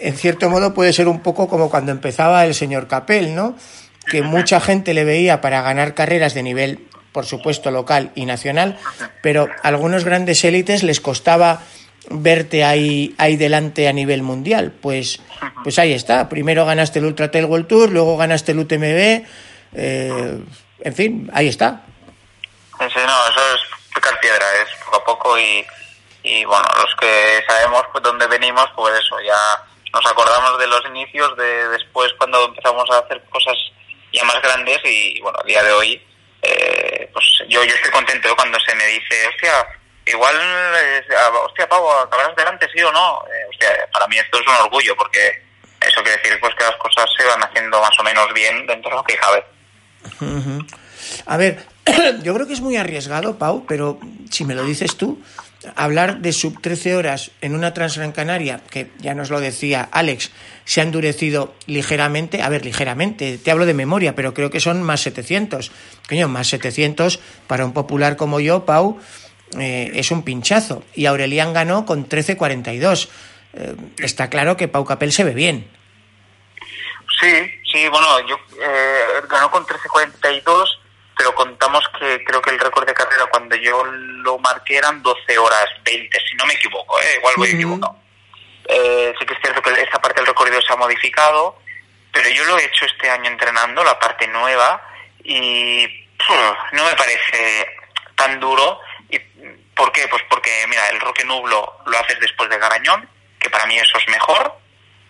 en 0.00 0.16
cierto 0.16 0.48
modo 0.48 0.74
puede 0.74 0.92
ser 0.92 1.08
un 1.08 1.20
poco 1.20 1.48
como 1.48 1.70
cuando 1.70 1.92
empezaba 1.92 2.46
el 2.46 2.54
señor 2.54 2.88
Capel, 2.88 3.34
¿no? 3.34 3.56
Que 4.10 4.22
mucha 4.22 4.60
gente 4.60 4.94
le 4.94 5.04
veía 5.04 5.40
para 5.40 5.62
ganar 5.62 5.94
carreras 5.94 6.32
de 6.32 6.42
nivel, 6.42 6.86
por 7.12 7.26
supuesto, 7.26 7.70
local 7.70 8.12
y 8.14 8.24
nacional, 8.24 8.78
pero 9.22 9.48
a 9.62 9.68
algunos 9.68 10.04
grandes 10.04 10.44
élites 10.44 10.82
les 10.82 11.00
costaba 11.00 11.62
verte 12.10 12.64
ahí, 12.64 13.14
ahí 13.18 13.36
delante 13.36 13.88
a 13.88 13.92
nivel 13.92 14.22
mundial. 14.22 14.72
Pues, 14.80 15.20
pues 15.62 15.78
ahí 15.78 15.92
está. 15.92 16.28
Primero 16.28 16.64
ganaste 16.64 16.98
el 16.98 17.06
Ultra 17.06 17.30
Trail 17.30 17.46
World 17.46 17.66
Tour, 17.66 17.90
luego 17.90 18.16
ganaste 18.16 18.52
el 18.52 18.58
UTMB. 18.60 19.26
Eh, 19.74 20.38
en 20.80 20.94
fin, 20.94 21.30
ahí 21.32 21.48
está. 21.48 21.82
Sí, 22.78 23.00
no, 23.06 23.28
eso 23.28 23.54
es 23.54 23.60
picar 23.94 24.18
piedra, 24.20 24.44
es 24.62 24.84
poco 24.84 24.96
a 24.96 25.04
poco 25.04 25.38
y, 25.38 25.66
y 26.22 26.44
bueno, 26.44 26.64
los 26.82 26.94
que 27.00 27.42
sabemos 27.48 27.82
pues 27.92 28.04
dónde 28.04 28.26
venimos, 28.26 28.66
pues 28.76 28.94
eso, 29.00 29.16
ya 29.20 29.64
nos 29.92 30.06
acordamos 30.06 30.58
de 30.58 30.66
los 30.66 30.84
inicios, 30.86 31.36
de 31.36 31.68
después 31.70 32.12
cuando 32.18 32.44
empezamos 32.44 32.88
a 32.90 32.98
hacer 32.98 33.22
cosas 33.30 33.56
ya 34.12 34.24
más 34.24 34.40
grandes 34.42 34.78
y 34.84 35.20
bueno, 35.20 35.38
a 35.42 35.46
día 35.46 35.62
de 35.62 35.72
hoy, 35.72 36.02
eh, 36.42 37.08
pues 37.12 37.24
yo, 37.48 37.64
yo 37.64 37.74
estoy 37.74 37.90
contento 37.90 38.34
cuando 38.36 38.58
se 38.60 38.74
me 38.74 38.86
dice, 38.86 39.28
hostia, 39.28 39.66
igual, 40.06 40.36
eh, 40.36 41.04
hostia, 41.44 41.68
Pau, 41.68 41.90
acabarás 41.90 42.36
delante, 42.36 42.68
sí 42.72 42.82
o 42.82 42.92
no. 42.92 43.24
Eh, 43.26 43.66
para 43.92 44.06
mí 44.06 44.16
esto 44.18 44.38
es 44.38 44.46
un 44.46 44.64
orgullo 44.64 44.96
porque 44.96 45.44
eso 45.80 46.02
quiere 46.02 46.20
decir 46.22 46.38
pues 46.40 46.54
que 46.54 46.64
las 46.64 46.76
cosas 46.76 47.08
se 47.16 47.24
van 47.24 47.42
haciendo 47.42 47.80
más 47.80 47.98
o 47.98 48.02
menos 48.02 48.32
bien 48.32 48.66
dentro 48.66 48.90
de 48.90 48.96
lo 48.96 49.04
que 49.04 49.16
cabe. 49.16 49.44
A 51.26 51.36
ver, 51.36 51.64
yo 52.22 52.34
creo 52.34 52.46
que 52.46 52.52
es 52.52 52.60
muy 52.60 52.76
arriesgado, 52.76 53.38
Pau, 53.38 53.64
pero 53.66 53.98
si 54.30 54.44
me 54.44 54.54
lo 54.54 54.64
dices 54.64 54.96
tú, 54.96 55.22
hablar 55.74 56.20
de 56.20 56.32
sub 56.32 56.60
13 56.60 56.96
horas 56.96 57.30
en 57.40 57.54
una 57.54 57.74
Transgran 57.74 58.12
Canaria, 58.12 58.60
que 58.70 58.90
ya 58.98 59.14
nos 59.14 59.30
lo 59.30 59.40
decía 59.40 59.88
Alex, 59.90 60.30
se 60.64 60.80
ha 60.80 60.84
endurecido 60.84 61.54
ligeramente, 61.66 62.42
a 62.42 62.48
ver, 62.48 62.64
ligeramente, 62.64 63.38
te 63.38 63.50
hablo 63.50 63.66
de 63.66 63.74
memoria, 63.74 64.14
pero 64.14 64.34
creo 64.34 64.50
que 64.50 64.60
son 64.60 64.82
más 64.82 65.00
700. 65.00 65.70
Coño, 66.08 66.28
más 66.28 66.48
700 66.48 67.20
para 67.46 67.64
un 67.64 67.72
popular 67.72 68.16
como 68.16 68.40
yo, 68.40 68.64
Pau, 68.64 69.00
eh, 69.58 69.90
es 69.94 70.10
un 70.10 70.24
pinchazo. 70.24 70.84
Y 70.94 71.06
Aurelian 71.06 71.52
ganó 71.52 71.86
con 71.86 72.08
13.42. 72.08 73.08
Eh, 73.54 73.76
está 73.98 74.28
claro 74.30 74.56
que 74.56 74.68
Pau 74.68 74.84
Capel 74.84 75.12
se 75.12 75.24
ve 75.24 75.34
bien. 75.34 75.70
Sí, 77.20 77.50
sí, 77.72 77.88
bueno, 77.88 78.26
yo 78.26 78.38
eh, 78.60 79.22
ganó 79.28 79.50
con 79.50 79.64
13.42 79.64 80.80
pero 81.16 81.34
contamos 81.34 81.82
que 81.98 82.22
creo 82.24 82.42
que 82.42 82.50
el 82.50 82.58
récord 82.58 82.86
de 82.86 82.92
carrera 82.92 83.26
cuando 83.26 83.56
yo 83.56 83.82
lo 83.84 84.38
marqué 84.38 84.76
eran 84.76 85.02
12 85.02 85.38
horas 85.38 85.66
20, 85.82 86.18
si 86.28 86.36
no 86.36 86.44
me 86.44 86.52
equivoco, 86.52 87.00
¿eh? 87.00 87.16
igual 87.16 87.34
voy 87.38 87.48
equivocado. 87.48 87.96
Eh, 88.68 89.14
sí 89.18 89.24
que 89.24 89.34
es 89.34 89.40
cierto 89.40 89.62
que 89.62 89.80
esta 89.80 90.00
parte 90.00 90.20
del 90.20 90.26
recorrido 90.26 90.60
se 90.60 90.72
ha 90.72 90.76
modificado, 90.76 91.58
pero 92.12 92.28
yo 92.28 92.44
lo 92.44 92.58
he 92.58 92.64
hecho 92.64 92.84
este 92.84 93.08
año 93.08 93.30
entrenando, 93.30 93.82
la 93.82 93.98
parte 93.98 94.28
nueva, 94.28 94.82
y 95.24 95.86
no 96.72 96.84
me 96.84 96.94
parece 96.94 97.66
tan 98.14 98.38
duro. 98.38 98.80
¿Y 99.76 99.82
¿Por 99.82 99.92
qué? 99.92 100.08
Pues 100.08 100.22
porque, 100.28 100.66
mira, 100.68 100.88
el 100.88 101.00
Roque 101.00 101.24
Nublo 101.24 101.80
lo 101.86 101.98
haces 101.98 102.18
después 102.20 102.48
de 102.48 102.58
Garañón, 102.58 103.08
que 103.38 103.50
para 103.50 103.66
mí 103.66 103.76
eso 103.78 103.98
es 103.98 104.08
mejor, 104.08 104.58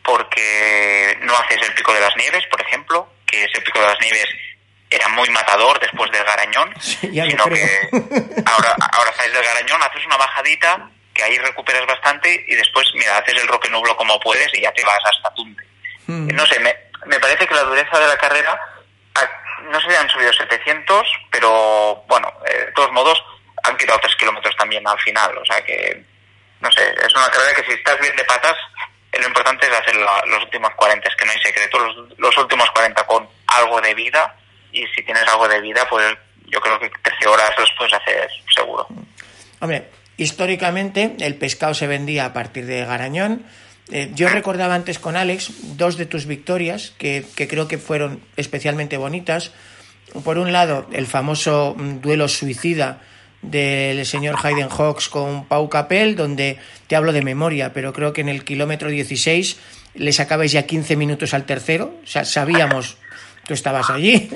porque 0.05 1.19
no 1.23 1.35
haces 1.37 1.59
el 1.67 1.75
Pico 1.75 1.93
de 1.93 2.01
las 2.01 2.17
Nieves, 2.17 2.47
por 2.49 2.61
ejemplo, 2.61 3.13
que 3.27 3.45
ese 3.45 3.61
Pico 3.61 3.81
de 3.81 3.87
las 3.87 4.01
Nieves 4.01 4.29
era 4.91 5.09
muy 5.09 5.29
matador 5.31 5.79
después 5.81 6.11
del 6.11 6.25
Garañón, 6.25 6.75
sino 6.81 7.45
que 7.47 7.89
ahora, 8.47 8.77
ahora 8.93 9.13
sales 9.17 9.33
del 9.33 9.45
Garañón, 9.45 9.83
haces 9.83 10.07
una 10.07 10.17
bajadita, 10.17 10.91
que 11.13 11.23
ahí 11.23 11.39
recuperas 11.39 11.87
bastante 11.87 12.45
y 12.47 12.55
después, 12.55 12.87
mira, 12.95 13.19
haces 13.19 13.41
el 13.41 13.49
roque 13.49 13.71
nublo 13.71 13.97
como 13.97 14.21
puedes 14.21 14.53
y 14.55 14.61
ya 14.61 14.73
te 14.73 14.85
vas 14.85 15.01
hasta 15.05 15.35
Tunte. 15.35 15.65
Mm. 16.07 16.29
No 16.35 16.47
sé, 16.47 16.61
me, 16.61 16.77
me 17.07 17.19
parece 17.19 17.47
que 17.47 17.55
la 17.55 17.63
dureza 17.63 17.99
de 17.99 18.07
la 18.07 18.19
carrera, 18.19 18.61
no 19.71 19.81
sé 19.81 19.97
han 19.97 20.09
subido 20.11 20.33
700, 20.33 21.07
pero 21.31 22.05
bueno, 22.07 22.33
de 22.45 22.73
todos 22.73 22.93
modos, 22.93 23.23
han 23.65 23.77
quitado 23.77 23.99
3 24.01 24.15
kilómetros 24.17 24.55
también 24.57 24.67
al 24.91 24.99
final, 25.01 25.37
o 25.39 25.45
sea 25.45 25.65
que, 25.65 26.05
no 26.61 26.71
sé, 26.73 26.83
es 27.05 27.15
una 27.15 27.31
carrera 27.31 27.55
que 27.55 27.65
si 27.65 27.73
estás 27.73 27.99
bien 28.01 28.15
de 28.17 28.25
patas, 28.25 28.57
lo 29.19 29.27
importante 29.27 29.67
es 29.67 29.73
hacer 29.73 29.97
los 29.97 30.43
últimos 30.43 30.71
40, 30.77 31.09
es 31.09 31.17
que 31.17 31.25
no 31.25 31.33
hay 31.33 31.41
secreto, 31.41 31.79
los, 31.79 32.19
los 32.19 32.39
últimos 32.39 32.71
40 32.71 33.07
con 33.07 33.29
algo 33.47 33.81
de 33.81 33.95
vida 33.95 34.37
y 34.73 34.87
si 34.89 35.03
tienes 35.03 35.27
algo 35.29 35.49
de 35.49 35.61
vida, 35.61 35.87
pues 35.89 36.17
yo 36.47 36.61
creo 36.61 36.79
que 36.79 36.91
13 37.03 37.29
horas 37.29 37.51
los 37.59 37.71
puedes 37.77 37.95
hacer 37.95 38.29
seguro. 38.55 38.87
Hombre, 39.61 39.89
históricamente 40.17 41.17
el 41.21 41.37
pescado 41.37 41.75
se 41.75 41.87
vendía 41.87 42.27
a 42.27 42.33
partir 42.33 42.67
de 42.67 42.85
Garañón. 42.85 43.47
Eh, 43.91 44.11
yo 44.15 44.29
recordaba 44.29 44.75
antes 44.75 44.99
con 44.99 45.17
Alex 45.17 45.77
dos 45.77 45.97
de 45.97 46.07
tus 46.07 46.27
victorias 46.27 46.93
que, 46.99 47.25
que, 47.37 47.47
creo 47.49 47.69
que 47.69 47.79
fueron 47.79 48.23
especialmente 48.37 48.97
bonitas. 48.97 49.53
Por 50.25 50.39
un 50.39 50.53
lado, 50.53 50.89
el 50.93 51.07
famoso 51.07 51.75
mm, 51.77 52.01
duelo 52.01 52.29
suicida 52.29 53.01
del 53.51 54.05
señor 54.07 54.37
Hayden 54.43 54.69
Hawks 54.69 55.09
con 55.09 55.47
Pau 55.47 55.69
Capel, 55.69 56.17
donde 56.17 56.59
te 56.87 56.97
hablo 56.97 57.13
de 57.13 57.23
memoria, 57.23 57.73
pero 57.73 57.93
creo 57.93 58.13
que 58.13 58.21
en 58.21 58.29
el 58.29 58.45
kilómetro 58.45 58.91
16 58.91 59.57
le 59.95 60.13
sacabais 60.13 60.53
ya 60.53 60.67
15 60.67 60.97
minutos 60.97 61.35
al 61.35 61.45
tercero. 61.45 61.95
O 62.03 62.07
sea, 62.07 62.25
sabíamos 62.25 62.97
tú 63.47 63.55
estabas 63.55 63.91
allí. 63.91 64.29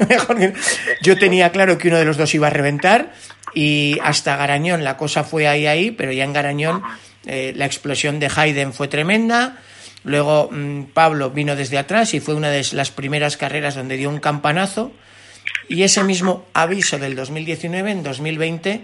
Yo 1.02 1.18
tenía 1.18 1.50
claro 1.50 1.76
que 1.78 1.88
uno 1.88 1.98
de 1.98 2.04
los 2.04 2.16
dos 2.16 2.34
iba 2.34 2.46
a 2.46 2.50
reventar 2.50 3.12
y 3.54 3.98
hasta 4.02 4.36
Garañón 4.36 4.84
la 4.84 4.96
cosa 4.96 5.24
fue 5.24 5.48
ahí, 5.48 5.66
ahí, 5.66 5.90
pero 5.90 6.12
ya 6.12 6.24
en 6.24 6.32
Garañón 6.32 6.82
eh, 7.26 7.52
la 7.56 7.66
explosión 7.66 8.20
de 8.20 8.30
Hayden 8.34 8.72
fue 8.72 8.88
tremenda. 8.88 9.58
Luego 10.04 10.48
mm, 10.50 10.84
Pablo 10.94 11.30
vino 11.30 11.56
desde 11.56 11.78
atrás 11.78 12.14
y 12.14 12.20
fue 12.20 12.34
una 12.34 12.50
de 12.50 12.64
las 12.72 12.90
primeras 12.90 13.36
carreras 13.36 13.74
donde 13.74 13.96
dio 13.96 14.08
un 14.08 14.20
campanazo. 14.20 14.92
Y 15.70 15.84
ese 15.84 16.02
mismo 16.02 16.46
aviso 16.52 16.98
del 16.98 17.14
2019, 17.14 17.92
en 17.92 18.02
2020, 18.02 18.80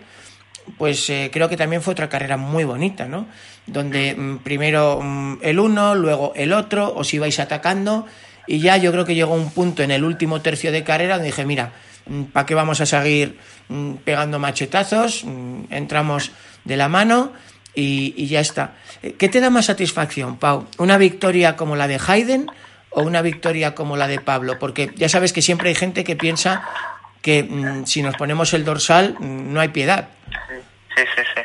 pues 0.78 1.10
eh, 1.10 1.30
creo 1.32 1.48
que 1.48 1.56
también 1.56 1.82
fue 1.82 1.90
otra 1.90 2.08
carrera 2.08 2.36
muy 2.36 2.62
bonita, 2.62 3.08
¿no? 3.08 3.26
Donde 3.66 4.14
mm, 4.14 4.38
primero 4.38 5.00
mm, 5.02 5.38
el 5.42 5.58
uno, 5.58 5.96
luego 5.96 6.32
el 6.36 6.52
otro, 6.52 6.94
os 6.94 7.12
ibais 7.12 7.40
atacando 7.40 8.06
y 8.46 8.60
ya 8.60 8.76
yo 8.76 8.92
creo 8.92 9.04
que 9.04 9.16
llegó 9.16 9.34
un 9.34 9.50
punto 9.50 9.82
en 9.82 9.90
el 9.90 10.04
último 10.04 10.42
tercio 10.42 10.70
de 10.70 10.84
carrera 10.84 11.14
donde 11.14 11.30
dije, 11.30 11.44
mira, 11.44 11.72
mm, 12.06 12.22
¿para 12.26 12.46
qué 12.46 12.54
vamos 12.54 12.80
a 12.80 12.86
seguir 12.86 13.36
pegando 14.04 14.38
machetazos? 14.38 15.24
Entramos 15.70 16.30
de 16.64 16.76
la 16.76 16.88
mano 16.88 17.32
y, 17.74 18.26
ya 18.28 18.38
está. 18.38 18.74
Eh, 19.02 19.16
¿Qué 19.18 19.28
te 19.28 19.40
da 19.40 19.50
más 19.50 19.66
satisfacción, 19.66 20.36
Pau? 20.36 20.68
¿Una 20.78 20.98
victoria 20.98 21.56
como 21.56 21.74
la 21.74 21.88
de 21.88 21.98
Hayden 22.06 22.46
o 22.96 23.02
una 23.02 23.22
victoria 23.22 23.74
como 23.74 23.96
la 23.96 24.08
de 24.08 24.20
Pablo? 24.20 24.58
Porque 24.58 24.90
ya 24.94 25.08
sabes 25.08 25.32
que 25.32 25.42
siempre 25.42 25.68
hay 25.68 25.74
gente 25.74 26.02
que 26.02 26.16
piensa 26.16 26.66
que 27.22 27.46
si 27.84 28.02
nos 28.02 28.16
ponemos 28.16 28.54
el 28.54 28.64
dorsal 28.64 29.16
no 29.20 29.60
hay 29.60 29.68
piedad. 29.68 30.08
Sí, 30.96 31.02
sí, 31.14 31.22
sí. 31.34 31.42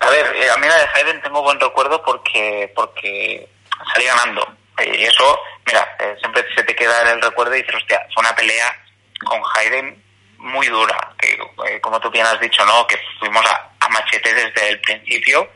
A 0.00 0.08
ver, 0.08 0.36
eh, 0.36 0.50
a 0.50 0.56
mí 0.58 0.66
la 0.66 0.76
de 0.76 0.88
Hayden 0.94 1.22
tengo 1.22 1.42
buen 1.42 1.58
recuerdo 1.58 2.02
porque, 2.04 2.72
porque 2.76 3.48
salí 3.92 4.04
ganando. 4.06 4.46
Y 4.78 5.02
eso 5.04 5.40
mira, 5.66 5.96
eh, 5.98 6.16
siempre 6.20 6.44
se 6.54 6.62
te 6.62 6.74
queda 6.74 7.02
en 7.02 7.08
el 7.08 7.22
recuerdo 7.22 7.54
y 7.54 7.62
dices, 7.62 7.74
hostia, 7.74 8.06
fue 8.12 8.20
una 8.20 8.34
pelea 8.34 8.76
con 9.24 9.40
Hayden 9.54 10.02
muy 10.38 10.66
dura, 10.68 11.14
que 11.18 11.32
eh, 11.68 11.80
como 11.80 11.98
tú 12.00 12.10
bien 12.10 12.26
has 12.26 12.38
dicho, 12.40 12.64
¿no? 12.66 12.86
Que 12.86 12.98
fuimos 13.18 13.44
a, 13.46 13.70
machete 13.88 14.34
desde 14.34 14.70
el 14.70 14.80
principio 14.80 15.48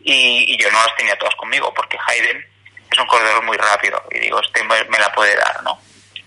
y, 0.00 0.56
yo 0.56 0.70
no 0.70 0.78
las 0.78 0.96
tenía 0.96 1.18
todas 1.18 1.34
conmigo, 1.34 1.72
porque 1.74 1.98
Hayden 2.06 2.44
es 2.92 2.98
un 2.98 3.06
corredor 3.06 3.42
muy 3.42 3.56
rápido 3.56 4.02
y 4.10 4.18
digo, 4.18 4.40
este 4.40 4.62
me, 4.64 4.98
la 4.98 5.12
puede 5.12 5.36
dar, 5.36 5.62
¿no? 5.62 5.78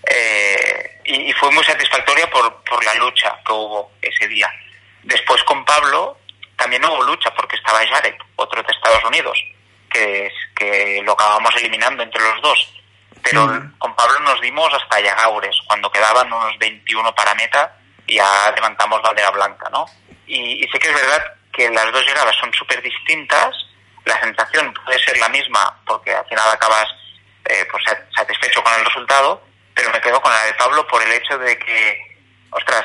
Eh, 0.08 1.00
y, 1.04 1.32
fue 1.32 1.50
muy 1.50 1.64
satisfactoria 1.64 2.28
por, 2.30 2.62
por 2.64 2.84
la 2.84 2.94
lucha 2.94 3.36
que 3.44 3.52
hubo 3.52 3.92
ese 4.00 4.28
día. 4.28 4.50
Después 5.02 5.42
con 5.44 5.64
Pablo 5.64 6.18
también 6.56 6.84
hubo 6.84 7.02
lucha 7.02 7.32
porque 7.34 7.56
estaba 7.56 7.86
Jared, 7.86 8.14
otro 8.36 8.62
de 8.62 8.72
Estados 8.72 9.04
Unidos, 9.04 9.38
que, 9.90 10.30
que 10.54 11.02
lo 11.04 11.12
acabamos 11.12 11.54
eliminando 11.56 12.02
entre 12.02 12.22
los 12.22 12.42
dos 12.42 12.76
pero 13.30 13.60
con 13.78 13.94
Pablo 13.96 14.20
nos 14.20 14.40
dimos 14.40 14.72
hasta 14.72 15.00
Yagaures, 15.00 15.60
cuando 15.66 15.90
quedaban 15.90 16.32
unos 16.32 16.56
21 16.58 17.12
para 17.14 17.34
meta 17.34 17.76
y 18.06 18.16
ya 18.16 18.52
levantamos 18.54 19.02
bandera 19.02 19.30
blanca, 19.30 19.68
¿no? 19.70 19.86
Y, 20.26 20.62
sé 20.70 20.78
que 20.78 20.88
es 20.88 20.94
verdad 20.94 21.34
que 21.52 21.68
las 21.70 21.90
dos 21.92 22.06
llegadas 22.06 22.36
son 22.36 22.52
súper 22.52 22.80
distintas, 22.82 23.50
la 24.06 24.20
sensación 24.20 24.72
puede 24.72 24.98
ser 25.00 25.18
la 25.18 25.28
misma 25.28 25.78
porque 25.86 26.14
al 26.14 26.24
final 26.26 26.48
acabas 26.50 26.86
eh, 27.44 27.66
pues 27.70 27.84
satisfecho 28.16 28.62
con 28.62 28.72
el 28.74 28.84
resultado, 28.84 29.42
pero 29.74 29.90
me 29.90 30.00
quedo 30.00 30.20
con 30.22 30.32
la 30.32 30.44
de 30.44 30.54
Pablo 30.54 30.86
por 30.86 31.02
el 31.02 31.12
hecho 31.12 31.36
de 31.38 31.58
que, 31.58 32.18
ostras, 32.50 32.84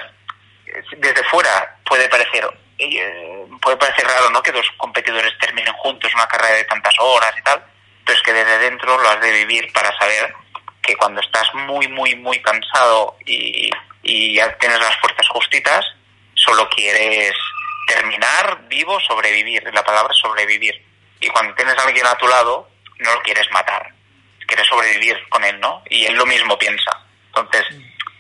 desde 0.97 1.23
fuera 1.25 1.77
puede 1.85 2.07
parecer 2.09 2.47
eh, 2.77 3.45
puede 3.61 3.77
parecer 3.77 4.05
raro, 4.05 4.29
¿no? 4.31 4.41
Que 4.41 4.51
dos 4.51 4.65
competidores 4.77 5.37
terminen 5.39 5.73
juntos 5.73 6.13
una 6.15 6.27
carrera 6.27 6.55
de 6.55 6.63
tantas 6.63 6.95
horas 6.99 7.33
y 7.37 7.43
tal, 7.43 7.63
pero 8.03 8.17
es 8.17 8.23
que 8.23 8.33
desde 8.33 8.57
dentro 8.57 8.97
lo 8.97 9.09
has 9.09 9.21
de 9.21 9.31
vivir 9.31 9.71
para 9.71 9.95
saber 9.97 10.33
que 10.81 10.95
cuando 10.95 11.21
estás 11.21 11.53
muy, 11.53 11.87
muy, 11.87 12.15
muy 12.15 12.41
cansado 12.41 13.17
y, 13.25 13.69
ya 14.03 14.57
tienes 14.57 14.79
las 14.79 14.97
fuerzas 14.97 15.27
justitas, 15.29 15.85
solo 16.33 16.67
quieres 16.69 17.33
terminar 17.87 18.67
vivo, 18.67 18.99
sobrevivir. 18.99 19.63
La 19.73 19.83
palabra 19.83 20.11
sobrevivir. 20.15 20.83
Y 21.21 21.29
cuando 21.29 21.53
tienes 21.55 21.77
a 21.77 21.83
alguien 21.83 22.05
a 22.05 22.15
tu 22.15 22.27
lado, 22.27 22.67
no 22.99 23.13
lo 23.13 23.21
quieres 23.21 23.49
matar. 23.51 23.89
Quieres 24.45 24.67
sobrevivir 24.67 25.17
con 25.29 25.43
él, 25.43 25.59
¿no? 25.59 25.83
Y 25.89 26.05
él 26.05 26.15
lo 26.15 26.25
mismo 26.25 26.57
piensa. 26.57 26.91
Entonces, 27.27 27.63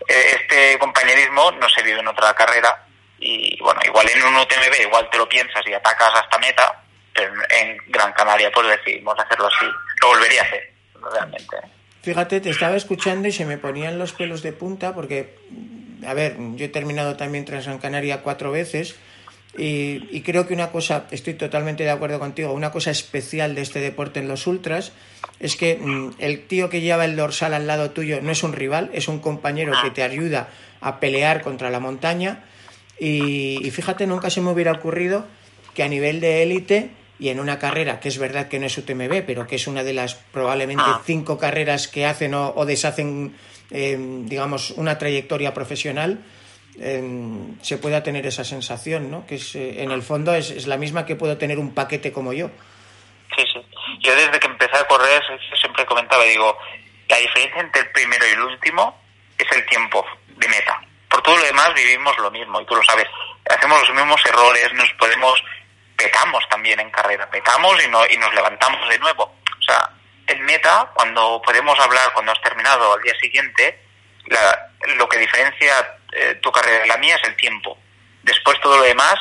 e, 0.07 0.35
este 0.39 0.79
compañerismo 0.79 1.51
no 1.51 1.67
se 1.67 1.81
vive 1.81 1.99
en 1.99 2.07
otra 2.07 2.33
carrera. 2.33 2.85
Y 3.19 3.59
bueno, 3.59 3.81
igual 3.83 4.07
en 4.09 4.23
un 4.23 4.35
UTMB, 4.35 4.81
igual 4.81 5.09
te 5.11 5.17
lo 5.17 5.27
piensas 5.27 5.65
y 5.67 5.73
atacas 5.73 6.11
hasta 6.15 6.37
meta, 6.37 6.83
pero 7.13 7.33
en 7.49 7.77
Gran 7.87 8.13
Canaria 8.13 8.51
pues 8.51 8.67
decidimos 8.67 9.17
hacerlo 9.19 9.47
así. 9.47 9.65
Lo 10.01 10.07
volvería 10.07 10.41
a 10.41 10.45
hacer, 10.45 10.73
realmente. 11.13 11.57
Fíjate, 12.01 12.41
te 12.41 12.49
estaba 12.49 12.75
escuchando 12.75 13.27
y 13.27 13.31
se 13.31 13.45
me 13.45 13.57
ponían 13.57 13.99
los 13.99 14.13
pelos 14.13 14.41
de 14.41 14.53
punta 14.53 14.95
porque, 14.95 15.37
a 16.07 16.13
ver, 16.13 16.35
yo 16.55 16.65
he 16.65 16.69
terminado 16.69 17.15
también 17.15 17.45
Gran 17.45 17.77
Canaria 17.77 18.21
cuatro 18.23 18.51
veces 18.51 18.95
y, 19.57 20.07
y, 20.11 20.21
creo 20.21 20.47
que 20.47 20.53
una 20.53 20.71
cosa, 20.71 21.07
estoy 21.11 21.33
totalmente 21.33 21.83
de 21.83 21.89
acuerdo 21.89 22.19
contigo, 22.19 22.53
una 22.53 22.71
cosa 22.71 22.91
especial 22.91 23.53
de 23.53 23.61
este 23.61 23.79
deporte 23.79 24.19
en 24.19 24.27
los 24.27 24.47
ultras 24.47 24.93
es 25.41 25.55
que 25.55 25.75
mm, 25.75 26.11
el 26.19 26.45
tío 26.45 26.69
que 26.69 26.81
lleva 26.81 27.03
el 27.03 27.15
dorsal 27.15 27.53
al 27.53 27.67
lado 27.67 27.91
tuyo 27.91 28.21
no 28.21 28.31
es 28.31 28.43
un 28.43 28.53
rival, 28.53 28.89
es 28.93 29.07
un 29.07 29.19
compañero 29.19 29.73
que 29.83 29.89
te 29.89 30.03
ayuda 30.03 30.49
a 30.79 30.99
pelear 30.99 31.41
contra 31.41 31.69
la 31.69 31.79
montaña. 31.79 32.43
Y, 32.99 33.69
fíjate, 33.71 34.05
nunca 34.05 34.29
se 34.29 34.41
me 34.41 34.51
hubiera 34.51 34.71
ocurrido 34.71 35.25
que 35.73 35.81
a 35.81 35.87
nivel 35.87 36.19
de 36.19 36.43
élite 36.43 36.91
y 37.19 37.29
en 37.29 37.39
una 37.39 37.57
carrera 37.57 37.99
que 37.99 38.09
es 38.09 38.19
verdad 38.19 38.47
que 38.47 38.59
no 38.59 38.67
es 38.67 38.77
UTMB, 38.77 39.23
pero 39.25 39.47
que 39.47 39.55
es 39.55 39.67
una 39.67 39.83
de 39.83 39.93
las 39.93 40.15
probablemente 40.15 40.83
ah. 40.85 41.01
cinco 41.03 41.39
carreras 41.39 41.87
que 41.87 42.05
hacen 42.05 42.35
o, 42.35 42.65
deshacen, 42.65 43.33
eh, 43.71 43.97
digamos, 44.25 44.71
una 44.71 44.99
trayectoria 44.99 45.53
profesional, 45.53 46.19
eh, 46.79 47.01
se 47.61 47.77
pueda 47.77 48.03
tener 48.03 48.25
esa 48.25 48.43
sensación, 48.43 49.11
¿no? 49.11 49.25
Que 49.25 49.35
es, 49.35 49.55
eh, 49.55 49.83
en 49.83 49.91
el 49.91 50.01
fondo 50.01 50.33
es, 50.33 50.51
es, 50.51 50.67
la 50.67 50.77
misma 50.77 51.05
que 51.05 51.15
puedo 51.15 51.37
tener 51.37 51.59
un 51.59 51.73
paquete 51.73 52.11
como 52.11 52.33
yo. 52.33 52.49
Sí, 53.35 53.43
sí. 53.53 53.65
Yo 53.99 54.15
desde 54.15 54.39
que 54.39 54.47
empecé 54.47 54.77
a 54.77 54.87
correr 54.87 55.21
siempre 55.59 55.85
comentaba, 55.85 56.23
digo, 56.23 56.57
la 57.07 57.17
diferencia 57.17 57.61
entre 57.61 57.81
el 57.81 57.89
primero 57.91 58.25
y 58.25 58.31
el 58.31 58.41
último 58.41 59.01
es 59.37 59.51
el 59.51 59.65
tiempo 59.65 60.05
de 60.27 60.47
meta. 60.47 60.81
Por 61.09 61.21
todo 61.21 61.37
lo 61.37 61.43
demás 61.43 61.73
vivimos 61.73 62.17
lo 62.19 62.31
mismo 62.31 62.61
y 62.61 62.65
tú 62.65 62.75
lo 62.75 62.83
sabes. 62.83 63.07
Hacemos 63.49 63.81
los 63.81 63.95
mismos 63.95 64.21
errores, 64.25 64.73
nos 64.73 64.91
podemos, 64.93 65.43
petamos 65.97 66.47
también 66.49 66.79
en 66.79 66.89
carrera, 66.89 67.29
petamos 67.29 67.83
y, 67.83 67.89
no, 67.89 68.01
y 68.09 68.17
nos 68.17 68.33
levantamos 68.33 68.87
de 68.87 68.97
nuevo. 68.99 69.23
O 69.23 69.61
sea, 69.61 69.89
en 70.27 70.41
meta, 70.43 70.89
cuando 70.93 71.41
podemos 71.41 71.77
hablar, 71.79 72.13
cuando 72.13 72.31
has 72.31 72.41
terminado 72.41 72.93
al 72.93 73.01
día 73.01 73.13
siguiente, 73.19 73.81
lo 74.95 75.09
que 75.09 75.19
diferencia 75.19 75.97
eh, 76.11 76.35
tu 76.41 76.51
carrera 76.51 76.79
de 76.79 76.87
la 76.87 76.97
mía 76.97 77.15
es 77.15 77.27
el 77.27 77.35
tiempo. 77.35 77.77
Después 78.23 78.59
todo 78.61 78.77
lo 78.77 78.83
demás 78.83 79.15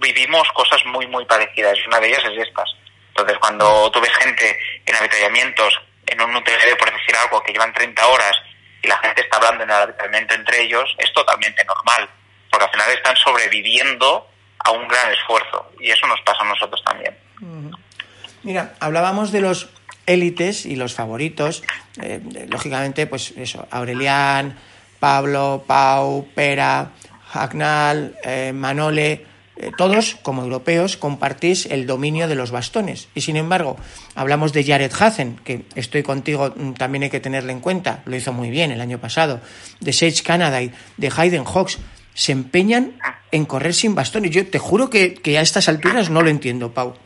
vivimos 0.00 0.48
cosas 0.52 0.84
muy, 0.86 1.06
muy 1.06 1.24
parecidas. 1.24 1.78
Una 1.86 2.00
de 2.00 2.08
ellas 2.08 2.24
es 2.24 2.46
estas. 2.46 2.70
Entonces, 3.08 3.38
cuando 3.38 3.90
tú 3.90 4.00
ves 4.00 4.12
gente 4.16 4.58
en 4.86 4.94
avituallamientos, 4.96 5.80
en 6.06 6.20
un 6.20 6.36
UTMB, 6.36 6.76
por 6.78 6.92
decir 6.92 7.14
algo, 7.22 7.42
que 7.42 7.52
llevan 7.52 7.72
30 7.72 8.06
horas 8.06 8.32
y 8.82 8.88
la 8.88 8.98
gente 8.98 9.22
está 9.22 9.36
hablando 9.36 9.64
en 9.64 9.70
el 9.70 9.76
avituallamiento 9.76 10.34
entre 10.34 10.62
ellos, 10.62 10.94
es 10.98 11.12
totalmente 11.12 11.64
normal, 11.64 12.08
porque 12.50 12.64
al 12.64 12.70
final 12.70 12.90
están 12.90 13.16
sobreviviendo 13.16 14.28
a 14.58 14.70
un 14.72 14.88
gran 14.88 15.12
esfuerzo 15.12 15.72
y 15.78 15.90
eso 15.90 16.06
nos 16.06 16.20
pasa 16.22 16.42
a 16.42 16.46
nosotros 16.46 16.82
también. 16.84 17.16
Mira, 18.42 18.74
hablábamos 18.80 19.32
de 19.32 19.40
los 19.40 19.70
élites 20.06 20.66
y 20.66 20.76
los 20.76 20.94
favoritos, 20.94 21.62
eh, 22.02 22.20
lógicamente, 22.48 23.06
pues 23.06 23.32
eso, 23.36 23.66
Aurelián, 23.70 24.58
Pablo, 25.04 25.64
Pau, 25.66 26.26
Pera, 26.34 26.92
Hagnal, 27.30 28.16
eh, 28.24 28.54
Manole, 28.54 29.26
eh, 29.54 29.70
todos, 29.76 30.16
como 30.22 30.42
europeos, 30.42 30.96
compartís 30.96 31.66
el 31.66 31.86
dominio 31.86 32.26
de 32.26 32.34
los 32.34 32.50
bastones. 32.50 33.08
Y 33.14 33.20
sin 33.20 33.36
embargo, 33.36 33.76
hablamos 34.14 34.54
de 34.54 34.64
Jared 34.64 34.90
Hazen, 34.98 35.36
que 35.44 35.66
estoy 35.74 36.02
contigo, 36.02 36.54
mm, 36.56 36.72
también 36.72 37.02
hay 37.02 37.10
que 37.10 37.20
tenerle 37.20 37.52
en 37.52 37.60
cuenta, 37.60 38.00
lo 38.06 38.16
hizo 38.16 38.32
muy 38.32 38.48
bien 38.48 38.70
el 38.70 38.80
año 38.80 38.96
pasado, 38.96 39.42
de 39.78 39.92
Sage 39.92 40.22
Canada 40.22 40.62
y 40.62 40.72
de 40.96 41.12
Hayden 41.14 41.44
Hawks, 41.44 41.80
se 42.14 42.32
empeñan 42.32 42.98
en 43.30 43.44
correr 43.44 43.74
sin 43.74 43.94
bastones. 43.94 44.30
Yo 44.30 44.48
te 44.48 44.58
juro 44.58 44.88
que, 44.88 45.20
a 45.36 45.42
estas 45.42 45.68
alturas 45.68 46.08
no 46.08 46.22
lo 46.22 46.30
entiendo, 46.30 46.72
Pau. 46.72 46.96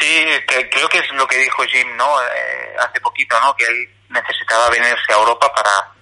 Sí, 0.00 0.24
creo 0.48 0.88
que 0.88 0.96
es 0.96 1.12
lo 1.12 1.26
que 1.26 1.36
dijo 1.36 1.62
Jim, 1.64 1.94
¿no? 1.98 2.22
Eh, 2.22 2.76
hace 2.80 3.02
poquito, 3.02 3.38
¿no? 3.40 3.54
Que 3.54 3.66
él 3.66 3.86
necesitaba 4.08 4.70
venirse 4.70 5.12
a 5.12 5.16
Europa 5.16 5.52
para 5.54 5.93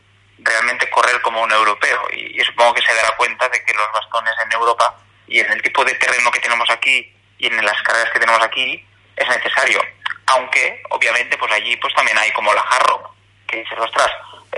realmente 0.45 0.91
correr 0.91 1.21
como 1.23 1.43
un 1.43 1.53
europeo. 1.53 2.09
Y, 2.13 2.41
supongo 2.45 2.75
que 2.75 2.83
se 2.83 2.95
dará 2.95 3.11
cuenta 3.17 3.49
de 3.49 3.65
que 3.65 3.75
los 3.75 3.91
bastones 3.93 4.35
en 4.45 4.53
Europa 4.53 4.97
y 5.27 5.41
en 5.41 5.51
el 5.53 5.63
tipo 5.63 5.85
de 5.85 5.95
terreno 5.95 6.31
que 6.31 6.41
tenemos 6.41 6.69
aquí 6.71 7.15
y 7.39 7.47
en 7.47 7.65
las 7.65 7.81
carreras 7.83 8.11
que 8.13 8.21
tenemos 8.21 8.43
aquí 8.43 8.87
es 9.17 9.29
necesario. 9.29 9.81
Aunque, 10.27 10.83
obviamente, 10.91 11.37
pues 11.37 11.53
allí 11.53 11.77
pues 11.77 11.95
también 11.95 12.19
hay 12.19 12.31
como 12.33 12.53
la 12.55 12.61
hard 12.61 12.87
rock, 12.87 13.11
que 13.47 13.59
dices, 13.59 13.79
ostras, 13.79 14.11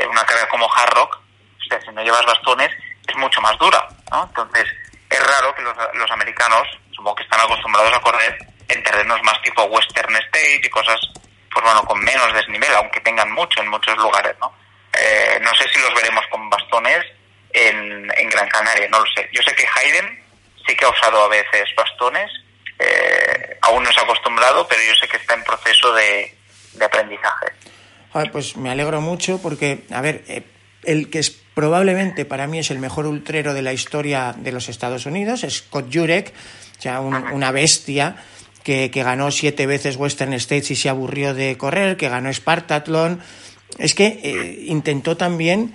una 0.08 0.24
carrera 0.24 0.48
como 0.48 0.72
hard 0.72 0.94
rock, 0.94 1.18
si 1.60 1.90
no 1.92 2.02
llevas 2.02 2.24
bastones, 2.26 2.70
es 3.08 3.16
mucho 3.16 3.40
más 3.40 3.56
dura, 3.58 3.88
¿no? 4.10 4.24
Entonces, 4.24 4.66
es 5.10 5.26
raro 5.26 5.54
que 5.54 5.62
los, 5.62 5.76
los 5.94 6.10
americanos, 6.10 6.68
supongo 6.90 7.16
que 7.16 7.22
están 7.24 7.40
acostumbrados 7.40 7.92
a 7.92 8.00
correr 8.00 8.38
en 8.68 8.82
terrenos 8.82 9.22
más 9.22 9.40
tipo 9.42 9.64
Western 9.64 10.14
State 10.16 10.60
y 10.62 10.70
cosas, 10.70 11.00
pues 11.52 11.64
bueno, 11.64 11.82
con 11.84 11.98
menos 12.00 12.32
desnivel, 12.32 12.74
aunque 12.74 13.00
tengan 13.00 13.30
mucho 13.32 13.60
en 13.60 13.68
muchos 13.68 13.96
lugares, 13.96 14.34
¿no? 14.40 14.52
Eh, 15.04 15.38
no 15.42 15.54
sé 15.54 15.64
si 15.68 15.78
los 15.80 15.94
veremos 15.94 16.24
con 16.30 16.48
bastones 16.48 17.04
en, 17.52 18.06
Gran 18.30 18.48
Canaria, 18.48 18.88
no 18.88 19.00
lo 19.00 19.06
sé. 19.14 19.28
Yo 19.32 19.42
sé 19.42 19.54
que 19.54 19.66
Hayden 19.66 20.24
sí 20.66 20.74
que 20.74 20.84
ha 20.84 20.88
usado 20.88 21.24
a 21.24 21.28
veces 21.28 21.68
bastones, 21.76 22.30
eh, 22.78 23.58
aún 23.60 23.84
no 23.84 23.92
se 23.92 24.00
ha 24.00 24.04
acostumbrado, 24.04 24.66
pero 24.66 24.80
yo 24.82 24.94
sé 24.94 25.06
que 25.06 25.18
está 25.18 25.34
en 25.34 25.44
proceso 25.44 25.92
de, 25.92 26.34
aprendizaje. 26.80 27.48
pues 28.32 28.56
me 28.56 28.70
alegro 28.70 29.02
mucho 29.02 29.40
porque, 29.42 29.84
a 29.90 30.00
ver, 30.00 30.24
eh, 30.26 30.42
el 30.84 31.10
que 31.10 31.18
es 31.18 31.30
probablemente 31.30 32.24
para 32.24 32.46
mí 32.46 32.58
es 32.58 32.70
el 32.70 32.78
mejor 32.78 33.06
ultrero 33.06 33.52
de 33.52 33.62
la 33.62 33.74
historia 33.74 34.34
de 34.36 34.52
los 34.52 34.70
Estados 34.70 35.04
Unidos, 35.04 35.44
es 35.44 35.58
Scott 35.58 35.92
Jurek, 35.92 36.32
ya 36.80 37.00
una 37.00 37.50
bestia 37.52 38.16
que, 38.62 38.90
que, 38.90 39.02
ganó 39.02 39.30
siete 39.30 39.66
veces 39.66 39.96
Western 39.96 40.32
States 40.32 40.70
y 40.70 40.76
se 40.76 40.88
aburrió 40.88 41.34
de 41.34 41.56
correr, 41.58 41.96
que 41.96 42.08
ganó 42.08 42.32
Spartathlon, 42.32 43.22
es 43.78 43.94
que 43.94 44.20
eh, 44.22 44.64
intentó 44.66 45.16
también 45.16 45.72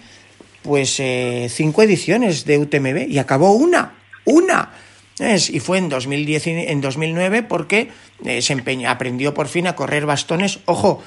pues 0.61 0.99
eh, 0.99 1.47
cinco 1.49 1.83
ediciones 1.83 2.45
de 2.45 2.57
UTMB 2.57 3.09
y 3.09 3.17
acabó 3.17 3.53
una, 3.53 3.95
una. 4.25 4.71
y 5.19 5.59
fue 5.59 5.77
en, 5.77 5.89
2010, 5.89 6.47
en 6.47 6.81
2009 6.81 7.43
porque 7.43 7.89
eh, 8.25 8.41
se 8.41 8.53
empeñó, 8.53 8.89
aprendió 8.89 9.33
por 9.33 9.47
fin 9.47 9.67
a 9.67 9.75
correr 9.75 10.05
bastones, 10.05 10.59
ojo, 10.65 11.03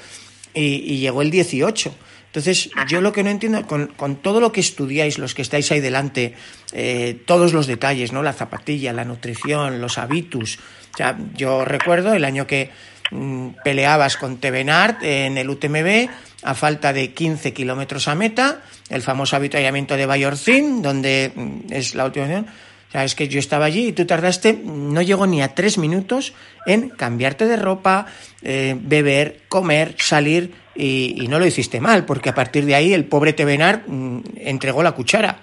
y, 0.53 0.97
llegó 0.97 1.21
el 1.21 1.31
18. 1.31 1.95
Entonces, 2.27 2.71
yo 2.87 3.01
lo 3.01 3.11
que 3.11 3.23
no 3.23 3.29
entiendo, 3.29 3.65
con, 3.67 3.87
con, 3.87 4.15
todo 4.15 4.39
lo 4.39 4.51
que 4.51 4.59
estudiáis, 4.59 5.19
los 5.19 5.35
que 5.35 5.43
estáis 5.43 5.71
ahí 5.71 5.79
delante, 5.79 6.33
todos 7.25 7.53
los 7.53 7.67
detalles, 7.67 8.11
¿no? 8.11 8.23
La 8.23 8.33
zapatilla, 8.33 8.91
la 8.91 9.05
nutrición, 9.05 9.81
los 9.81 9.99
habitus. 9.99 10.57
O 10.93 10.97
sea, 10.97 11.17
yo 11.35 11.63
recuerdo 11.63 12.13
el 12.13 12.25
año 12.25 12.47
que 12.47 12.71
peleabas 13.63 14.17
con 14.17 14.37
Tevenart 14.37 15.03
en 15.03 15.37
el 15.37 15.49
UTMB, 15.49 16.09
a 16.43 16.53
falta 16.53 16.93
de 16.93 17.13
15 17.13 17.53
kilómetros 17.53 18.07
a 18.07 18.15
meta, 18.15 18.61
el 18.89 19.01
famoso 19.01 19.35
avituallamiento 19.35 19.95
de 19.95 20.05
Bayorcín, 20.05 20.81
donde 20.81 21.31
mm, 21.35 21.71
es 21.71 21.95
la 21.95 22.05
última 22.05 22.25
opción. 22.25 22.47
Es 22.93 23.15
que 23.15 23.27
yo 23.27 23.39
estaba 23.39 23.65
allí 23.65 23.87
y 23.87 23.93
tú 23.93 24.05
tardaste, 24.05 24.53
no 24.53 25.01
llegó 25.01 25.25
ni 25.25 25.41
a 25.41 25.55
tres 25.55 25.79
minutos 25.79 26.33
en 26.67 26.89
cambiarte 26.89 27.47
de 27.47 27.55
ropa, 27.55 28.05
eh, 28.43 28.75
beber, 28.79 29.41
comer, 29.49 29.95
salir 29.97 30.53
y, 30.75 31.25
no 31.27 31.39
lo 31.39 31.47
hiciste 31.47 31.79
mal, 31.79 32.05
porque 32.05 32.29
a 32.29 32.35
partir 32.35 32.65
de 32.65 32.75
ahí 32.75 32.93
el 32.93 33.05
pobre 33.05 33.33
Tevenar 33.33 33.83
mm, 33.87 34.21
entregó 34.37 34.83
la 34.83 34.91
cuchara. 34.91 35.39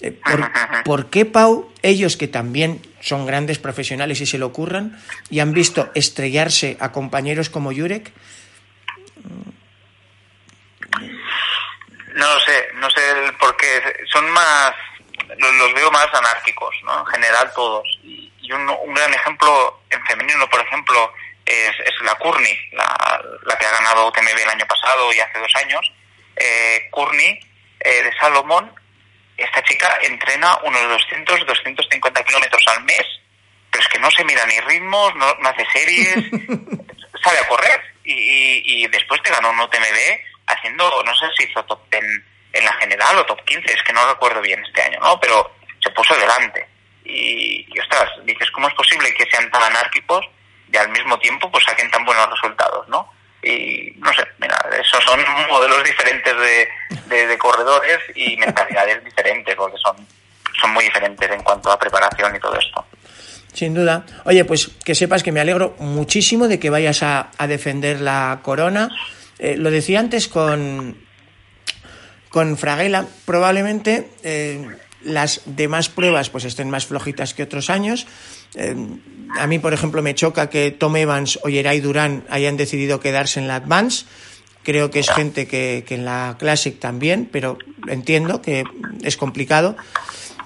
Eh, 0.00 0.12
¿Por, 0.12 0.52
¿Por, 0.84 1.10
qué, 1.10 1.24
Pau, 1.24 1.72
ellos 1.82 2.16
que 2.16 2.28
también 2.28 2.82
son 3.00 3.26
grandes 3.26 3.58
profesionales 3.58 4.20
y 4.20 4.26
se 4.26 4.38
lo 4.38 4.46
ocurran 4.46 5.00
y 5.30 5.40
han 5.40 5.52
visto 5.52 5.90
estrellarse 5.94 6.76
a 6.80 6.92
compañeros 6.92 7.48
como 7.48 7.72
Jurek, 7.72 8.12
no 12.16 12.34
lo 12.34 12.40
sé, 12.40 12.68
no 12.74 12.90
sé 12.90 13.32
por 13.38 13.56
qué. 13.56 13.82
Son 14.10 14.28
más, 14.30 14.72
los, 15.38 15.74
veo 15.74 15.90
más 15.90 16.12
anárquicos, 16.14 16.74
¿no? 16.84 17.00
En 17.00 17.06
general 17.06 17.52
todos. 17.54 17.86
Y, 18.02 18.32
un, 18.52 18.94
gran 18.94 19.12
ejemplo 19.12 19.82
en 19.90 20.02
femenino, 20.06 20.48
por 20.48 20.60
ejemplo, 20.60 21.12
es, 21.44 21.74
la 22.02 22.14
Courtney, 22.14 22.56
la, 22.72 23.58
que 23.58 23.66
ha 23.66 23.72
ganado 23.72 24.08
UTMB 24.08 24.38
el 24.40 24.48
año 24.48 24.66
pasado 24.66 25.12
y 25.12 25.20
hace 25.20 25.38
dos 25.38 25.52
años. 25.62 25.92
Eh, 26.36 26.90
eh, 27.80 28.02
de 28.02 28.12
Salomón, 28.18 28.72
esta 29.36 29.62
chica 29.62 29.98
entrena 30.02 30.58
unos 30.64 30.88
200, 30.88 31.46
250 31.46 32.24
kilómetros 32.24 32.64
al 32.68 32.84
mes, 32.84 33.04
pero 33.70 33.82
es 33.82 33.88
que 33.88 33.98
no 33.98 34.10
se 34.10 34.24
mira 34.24 34.44
ni 34.46 34.58
ritmos, 34.60 35.14
no, 35.16 35.26
hace 35.26 35.66
series, 35.72 36.14
sabe 37.22 37.38
a 37.38 37.48
correr. 37.48 37.80
Y, 38.04 38.62
y 38.64 38.86
después 38.86 39.20
te 39.22 39.32
ganó 39.32 39.50
un 39.50 39.60
UTMB 39.60 39.98
haciendo, 40.46 41.02
no 41.04 41.14
sé 41.16 41.26
si 41.36 41.44
hizo 41.44 41.64
top 41.64 41.80
10 41.90 42.04
en 42.52 42.64
la 42.64 42.72
general 42.74 43.18
o 43.18 43.26
top 43.26 43.44
15, 43.44 43.72
es 43.72 43.82
que 43.82 43.92
no 43.92 44.06
recuerdo 44.08 44.40
bien 44.40 44.64
este 44.64 44.82
año, 44.82 44.98
¿no? 45.00 45.20
Pero 45.20 45.56
se 45.82 45.90
puso 45.90 46.14
delante. 46.14 46.66
Y, 47.04 47.66
y 47.68 47.78
ostras, 47.80 48.10
dices, 48.24 48.50
¿cómo 48.52 48.68
es 48.68 48.74
posible 48.74 49.12
que 49.14 49.28
sean 49.30 49.50
tan 49.50 49.62
anárquicos 49.62 50.24
y 50.72 50.76
al 50.76 50.88
mismo 50.90 51.18
tiempo 51.18 51.50
pues 51.50 51.64
saquen 51.64 51.90
tan 51.90 52.04
buenos 52.04 52.30
resultados, 52.30 52.88
¿no? 52.88 53.12
Y 53.46 53.92
no 53.98 54.12
sé, 54.12 54.22
mira, 54.38 54.56
esos 54.72 55.04
son 55.04 55.20
modelos 55.48 55.84
diferentes 55.84 56.34
de, 57.08 57.26
de, 57.26 57.38
corredores 57.38 57.98
y 58.14 58.36
mentalidades 58.36 59.04
diferentes, 59.04 59.54
porque 59.54 59.76
son, 59.78 59.96
son 60.60 60.72
muy 60.72 60.84
diferentes 60.84 61.30
en 61.30 61.42
cuanto 61.42 61.70
a 61.70 61.78
preparación 61.78 62.34
y 62.34 62.40
todo 62.40 62.58
esto. 62.58 62.84
Sin 63.52 63.72
duda. 63.72 64.04
Oye, 64.24 64.44
pues 64.44 64.68
que 64.84 64.94
sepas 64.94 65.22
que 65.22 65.32
me 65.32 65.40
alegro 65.40 65.76
muchísimo 65.78 66.48
de 66.48 66.58
que 66.58 66.70
vayas 66.70 67.02
a, 67.02 67.30
a 67.38 67.46
defender 67.46 68.00
la 68.00 68.40
corona 68.42 68.90
eh, 69.38 69.56
lo 69.56 69.70
decía 69.70 70.00
antes 70.00 70.28
con, 70.28 70.96
con 72.28 72.56
Fraguela, 72.56 73.06
probablemente 73.24 74.10
eh, 74.22 74.66
las 75.02 75.42
demás 75.44 75.88
pruebas 75.88 76.30
pues 76.30 76.44
estén 76.44 76.70
más 76.70 76.86
flojitas 76.86 77.34
que 77.34 77.42
otros 77.42 77.68
años. 77.70 78.06
A 79.38 79.46
mí, 79.46 79.58
por 79.58 79.72
ejemplo, 79.74 80.02
me 80.02 80.14
choca 80.14 80.48
que 80.48 80.70
Tom 80.70 80.96
Evans 80.96 81.38
o 81.42 81.48
Yeray 81.48 81.80
Durán 81.80 82.24
hayan 82.30 82.56
decidido 82.56 83.00
quedarse 83.00 83.40
en 83.40 83.48
la 83.48 83.56
Advance. 83.56 84.06
Creo 84.62 84.90
que 84.90 84.98
es 84.98 85.10
gente 85.10 85.46
que, 85.46 85.84
que 85.86 85.94
en 85.94 86.04
la 86.04 86.36
Classic 86.38 86.78
también, 86.78 87.28
pero 87.30 87.58
entiendo 87.88 88.42
que 88.42 88.64
es 89.02 89.16
complicado. 89.16 89.76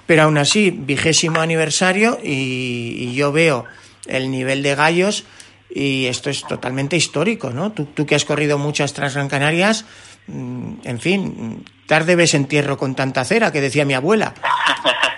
Pero 0.05 0.23
aún 0.23 0.37
así, 0.37 0.71
vigésimo 0.71 1.39
aniversario 1.39 2.19
y, 2.23 2.95
y 2.99 3.13
yo 3.13 3.31
veo 3.31 3.65
el 4.07 4.29
nivel 4.29 4.61
de 4.63 4.75
gallos 4.75 5.25
y 5.73 6.07
esto 6.07 6.29
es 6.29 6.41
totalmente 6.43 6.97
histórico, 6.97 7.51
¿no? 7.51 7.71
Tú, 7.71 7.85
tú 7.85 8.05
que 8.05 8.15
has 8.15 8.25
corrido 8.25 8.57
muchas 8.57 8.93
Transgran 8.93 9.29
Canarias, 9.29 9.85
mm, 10.27 10.73
en 10.83 10.99
fin, 10.99 11.65
tarde 11.87 12.15
ves 12.15 12.33
entierro 12.33 12.77
con 12.77 12.93
tanta 12.93 13.23
cera, 13.23 13.51
que 13.51 13.61
decía 13.61 13.85
mi 13.85 13.93
abuela. 13.93 14.33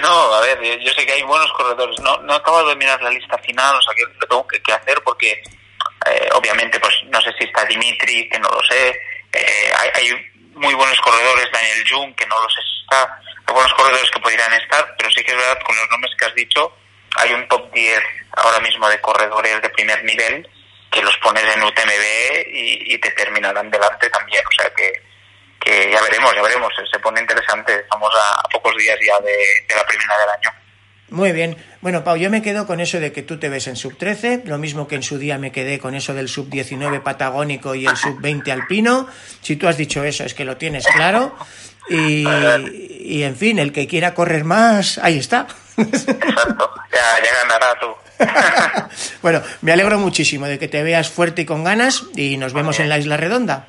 No, 0.00 0.34
a 0.34 0.40
ver, 0.40 0.80
yo 0.80 0.92
sé 0.92 1.04
que 1.04 1.12
hay 1.12 1.22
buenos 1.22 1.52
corredores. 1.52 1.98
No, 2.00 2.16
no 2.18 2.34
acabo 2.34 2.64
de 2.64 2.76
mirar 2.76 3.00
la 3.02 3.10
lista 3.10 3.36
final, 3.38 3.76
o 3.76 3.82
sea, 3.82 3.94
que 3.94 4.02
lo 4.02 4.26
tengo 4.26 4.46
que, 4.46 4.62
que 4.62 4.72
hacer 4.72 5.00
porque, 5.04 5.42
eh, 6.06 6.28
obviamente, 6.34 6.78
pues 6.80 6.94
no 7.06 7.20
sé 7.20 7.32
si 7.38 7.44
está 7.44 7.64
Dimitri, 7.64 8.28
que 8.28 8.38
no 8.38 8.48
lo 8.48 8.62
sé. 8.62 8.88
Eh, 9.32 9.72
hay, 9.78 9.90
hay, 9.94 10.32
muy 10.54 10.74
buenos 10.74 11.00
corredores, 11.00 11.50
Daniel 11.50 11.84
Jung, 11.88 12.14
que 12.14 12.26
no 12.26 12.40
lo 12.40 12.48
sé 12.50 12.60
si 12.60 12.82
está. 12.82 13.20
Hay 13.46 13.54
buenos 13.54 13.72
corredores 13.74 14.10
que 14.10 14.20
podrían 14.20 14.52
estar, 14.52 14.94
pero 14.96 15.10
sí 15.10 15.24
que 15.24 15.32
es 15.32 15.36
verdad, 15.36 15.58
con 15.66 15.76
los 15.76 15.90
nombres 15.90 16.14
que 16.18 16.26
has 16.26 16.34
dicho, 16.34 16.76
hay 17.16 17.32
un 17.32 17.48
top 17.48 17.72
10 17.72 18.02
ahora 18.36 18.60
mismo 18.60 18.88
de 18.88 19.00
corredores 19.00 19.62
de 19.62 19.70
primer 19.70 20.04
nivel 20.04 20.48
que 20.90 21.02
los 21.02 21.16
pones 21.18 21.44
en 21.44 21.62
UTMB 21.62 22.48
y, 22.48 22.94
y 22.94 22.98
te 22.98 23.10
terminarán 23.12 23.70
delante 23.70 24.10
también. 24.10 24.44
O 24.46 24.62
sea 24.62 24.70
que 24.74 24.92
que 25.64 25.90
ya 25.90 26.02
veremos, 26.02 26.34
ya 26.34 26.42
veremos, 26.42 26.72
se 26.90 26.98
pone 26.98 27.20
interesante, 27.20 27.80
estamos 27.80 28.10
a, 28.14 28.42
pocos 28.48 28.76
días 28.76 28.98
ya 29.06 29.18
de, 29.20 29.32
de, 29.32 29.74
la 29.74 29.86
primera 29.86 30.18
del 30.18 30.28
año. 30.30 30.50
Muy 31.10 31.32
bien. 31.32 31.56
Bueno, 31.82 32.04
Pau, 32.04 32.16
yo 32.16 32.30
me 32.30 32.40
quedo 32.40 32.66
con 32.66 32.80
eso 32.80 32.98
de 32.98 33.12
que 33.12 33.22
tú 33.22 33.38
te 33.38 33.50
ves 33.50 33.66
en 33.66 33.76
sub 33.76 33.98
13, 33.98 34.42
lo 34.46 34.56
mismo 34.58 34.88
que 34.88 34.94
en 34.94 35.02
su 35.02 35.18
día 35.18 35.36
me 35.36 35.52
quedé 35.52 35.78
con 35.78 35.94
eso 35.94 36.14
del 36.14 36.28
sub 36.28 36.48
19 36.48 37.00
patagónico 37.00 37.74
y 37.74 37.86
el 37.86 37.96
sub 37.96 38.20
20 38.20 38.50
alpino. 38.50 39.06
Si 39.42 39.56
tú 39.56 39.68
has 39.68 39.76
dicho 39.76 40.02
eso, 40.04 40.24
es 40.24 40.32
que 40.32 40.44
lo 40.44 40.56
tienes 40.56 40.86
claro. 40.86 41.36
Y, 41.90 42.24
y 42.24 43.24
en 43.24 43.36
fin, 43.36 43.58
el 43.58 43.72
que 43.72 43.86
quiera 43.86 44.14
correr 44.14 44.44
más, 44.44 44.98
ahí 44.98 45.18
está. 45.18 45.46
Exacto, 45.76 46.70
ya, 46.92 47.24
ya 47.24 47.34
ganará 47.42 47.78
tú. 47.78 47.94
bueno, 49.22 49.42
me 49.62 49.72
alegro 49.72 49.98
muchísimo 49.98 50.46
de 50.46 50.58
que 50.58 50.68
te 50.68 50.82
veas 50.82 51.10
fuerte 51.10 51.42
y 51.42 51.46
con 51.46 51.64
ganas 51.64 52.04
y 52.16 52.36
nos 52.36 52.52
vemos 52.52 52.80
en 52.80 52.88
la 52.88 52.98
Isla 52.98 53.16
Redonda. 53.16 53.68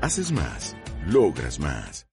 Haces 0.00 0.32
más. 0.32 0.76
Logras 1.06 1.58
más. 1.58 2.06